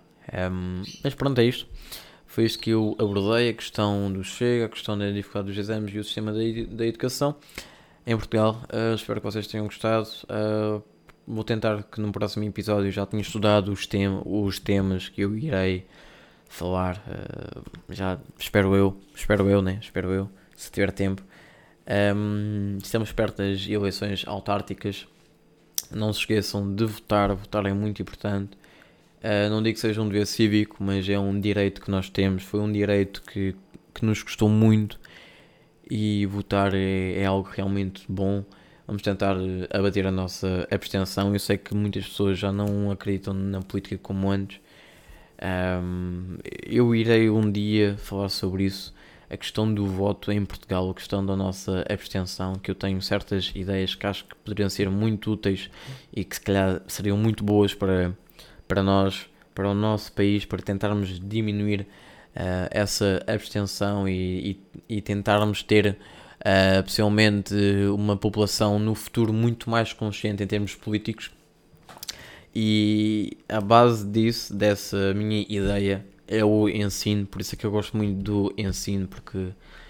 Um, 0.51 0.83
mas 1.03 1.13
pronto, 1.15 1.39
é 1.39 1.45
isto. 1.45 1.67
Foi 2.27 2.45
isto 2.45 2.59
que 2.59 2.69
eu 2.69 2.95
abordei, 2.97 3.49
a 3.49 3.53
questão 3.53 4.11
do 4.11 4.23
Chega, 4.23 4.65
a 4.65 4.69
questão 4.69 4.97
da 4.97 5.11
dificuldade 5.11 5.47
dos 5.47 5.57
exames 5.57 5.93
e 5.93 5.99
o 5.99 6.03
sistema 6.03 6.31
da, 6.31 6.39
da 6.69 6.85
educação 6.85 7.35
em 8.05 8.15
Portugal. 8.15 8.63
Uh, 8.71 8.95
espero 8.95 9.19
que 9.19 9.25
vocês 9.25 9.47
tenham 9.47 9.65
gostado. 9.65 10.07
Uh, 10.29 10.81
vou 11.31 11.43
tentar 11.45 11.83
que 11.83 12.01
no 12.01 12.11
próximo 12.11 12.43
episódio 12.43 12.91
já 12.91 13.05
tenha 13.05 13.21
estudado 13.21 13.71
os, 13.71 13.87
tem 13.87 14.07
os 14.25 14.59
temas 14.59 15.07
que 15.07 15.21
eu 15.21 15.35
irei 15.37 15.85
falar. 16.49 17.01
Uh, 17.07 17.63
já 17.89 18.19
espero 18.37 18.75
eu, 18.75 18.99
espero 19.15 19.49
eu, 19.49 19.61
né? 19.61 19.79
Espero 19.81 20.11
eu, 20.11 20.29
se 20.55 20.69
tiver 20.69 20.91
tempo. 20.91 21.23
Um, 22.15 22.77
estamos 22.83 23.11
perto 23.13 23.37
das 23.37 23.65
eleições 23.67 24.23
autárticas. 24.27 25.07
Não 25.89 26.11
se 26.11 26.19
esqueçam 26.19 26.75
de 26.75 26.85
votar. 26.85 27.33
Votar 27.33 27.65
é 27.65 27.73
muito 27.73 28.01
importante. 28.01 28.57
Uh, 29.23 29.49
não 29.49 29.63
digo 29.63 29.75
que 29.75 29.79
seja 29.79 30.01
um 30.01 30.09
dever 30.09 30.27
cívico, 30.27 30.83
mas 30.83 31.07
é 31.07 31.17
um 31.17 31.39
direito 31.39 31.79
que 31.81 31.89
nós 31.89 32.09
temos. 32.09 32.43
Foi 32.43 32.59
um 32.59 32.71
direito 32.71 33.21
que, 33.21 33.55
que 33.93 34.03
nos 34.05 34.21
custou 34.21 34.49
muito 34.49 34.99
e 35.89 36.25
votar 36.25 36.73
é, 36.73 37.13
é 37.21 37.25
algo 37.25 37.49
realmente 37.49 38.03
bom. 38.09 38.43
Vamos 38.91 39.03
tentar 39.03 39.37
eh, 39.37 39.69
abater 39.71 40.05
a 40.05 40.11
nossa 40.11 40.67
abstenção. 40.69 41.31
Eu 41.31 41.39
sei 41.39 41.57
que 41.57 41.73
muitas 41.73 42.09
pessoas 42.09 42.37
já 42.37 42.51
não 42.51 42.91
acreditam 42.91 43.33
na 43.33 43.61
política 43.61 43.97
como 43.97 44.29
antes. 44.29 44.59
Um, 45.81 46.35
eu 46.67 46.93
irei 46.93 47.29
um 47.29 47.49
dia 47.49 47.95
falar 47.97 48.27
sobre 48.27 48.65
isso. 48.65 48.93
A 49.29 49.37
questão 49.37 49.73
do 49.73 49.87
voto 49.87 50.29
em 50.29 50.43
Portugal, 50.43 50.89
a 50.89 50.93
questão 50.93 51.25
da 51.25 51.37
nossa 51.37 51.85
abstenção, 51.89 52.55
que 52.55 52.69
eu 52.69 52.75
tenho 52.75 53.01
certas 53.01 53.53
ideias 53.55 53.95
que 53.95 54.05
acho 54.05 54.25
que 54.25 54.35
poderiam 54.35 54.69
ser 54.69 54.89
muito 54.89 55.31
úteis 55.31 55.69
e 56.13 56.25
que 56.25 56.35
se 56.35 56.41
calhar 56.41 56.81
seriam 56.85 57.15
muito 57.15 57.45
boas 57.45 57.73
para, 57.73 58.11
para 58.67 58.83
nós, 58.83 59.25
para 59.55 59.69
o 59.69 59.73
nosso 59.73 60.11
país, 60.11 60.43
para 60.43 60.61
tentarmos 60.61 61.17
diminuir 61.17 61.87
uh, 62.35 62.67
essa 62.69 63.23
abstenção 63.25 64.05
e, 64.05 64.59
e, 64.89 64.97
e 64.97 65.01
tentarmos 65.01 65.63
ter 65.63 65.97
uh, 66.41 66.83
possivelmente 66.83 67.55
uma 67.95 68.17
população 68.17 68.79
no 68.79 68.95
futuro 68.95 69.31
muito 69.31 69.69
mais 69.69 69.93
consciente 69.93 70.43
em 70.43 70.47
termos 70.47 70.75
políticos. 70.75 71.31
E 72.53 73.37
a 73.47 73.61
base 73.61 74.05
disso, 74.05 74.53
dessa 74.53 75.13
minha 75.13 75.45
ideia, 75.47 76.05
é 76.27 76.43
o 76.43 76.67
ensino, 76.67 77.25
por 77.25 77.41
isso 77.41 77.55
é 77.55 77.57
que 77.57 77.65
eu 77.65 77.71
gosto 77.71 77.95
muito 77.95 78.21
do 78.21 78.53
ensino, 78.57 79.07
porque 79.07 79.37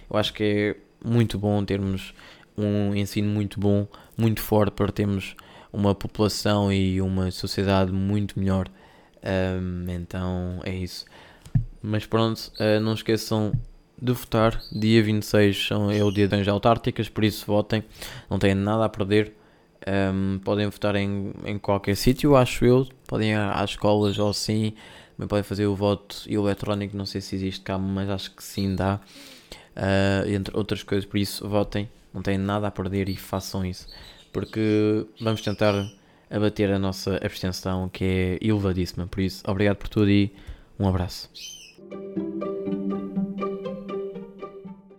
eu 0.09 0.17
acho 0.17 0.33
que 0.33 0.43
é 0.43 0.75
muito 1.03 1.37
bom 1.39 1.63
termos 1.65 2.13
um 2.57 2.93
ensino 2.95 3.29
muito 3.29 3.59
bom, 3.59 3.87
muito 4.17 4.41
forte 4.41 4.73
para 4.73 4.91
termos 4.91 5.35
uma 5.73 5.95
população 5.95 6.71
e 6.71 7.01
uma 7.01 7.31
sociedade 7.31 7.91
muito 7.91 8.39
melhor. 8.39 8.67
Um, 9.23 9.89
então 9.89 10.59
é 10.63 10.75
isso. 10.75 11.05
Mas 11.81 12.05
pronto, 12.05 12.51
uh, 12.59 12.79
não 12.79 12.93
esqueçam 12.93 13.53
de 14.01 14.11
votar. 14.11 14.61
Dia 14.71 15.03
26 15.03 15.69
é 15.93 16.03
o 16.03 16.11
dia 16.11 16.27
das 16.27 16.47
autárticas, 16.47 17.07
por 17.07 17.23
isso 17.23 17.45
votem. 17.45 17.83
Não 18.29 18.39
têm 18.39 18.55
nada 18.55 18.85
a 18.85 18.89
perder. 18.89 19.33
Um, 19.87 20.39
podem 20.39 20.67
votar 20.67 20.95
em, 20.95 21.31
em 21.45 21.57
qualquer 21.57 21.95
sítio, 21.95 22.35
acho 22.35 22.65
eu. 22.65 22.87
Podem 23.07 23.31
ir 23.31 23.37
às 23.37 23.71
escolas 23.71 24.17
ou 24.17 24.29
assim. 24.29 24.73
Também 25.15 25.27
podem 25.27 25.43
fazer 25.43 25.67
o 25.67 25.75
voto 25.75 26.23
eletrónico. 26.27 26.97
Não 26.97 27.05
sei 27.05 27.21
se 27.21 27.35
existe 27.35 27.61
cá, 27.61 27.77
mas 27.77 28.09
acho 28.09 28.31
que 28.31 28.43
sim 28.43 28.75
dá. 28.75 28.99
Uh, 29.75 30.29
entre 30.29 30.57
outras 30.57 30.81
coisas, 30.81 31.05
por 31.05 31.17
isso 31.17 31.47
votem. 31.47 31.87
Não 32.13 32.21
têm 32.21 32.37
nada 32.37 32.67
a 32.67 32.71
perder 32.71 33.07
e 33.07 33.15
façam 33.15 33.63
isso. 33.65 33.87
Porque 34.33 35.05
vamos 35.19 35.41
tentar 35.41 35.73
abater 36.29 36.71
a 36.71 36.79
nossa 36.79 37.17
abstenção, 37.17 37.89
que 37.89 38.03
é 38.03 38.37
elevadíssima. 38.41 39.05
Por 39.05 39.21
isso, 39.21 39.43
obrigado 39.47 39.77
por 39.77 39.89
tudo 39.89 40.09
e 40.09 40.33
um 40.79 40.87
abraço. 40.87 41.29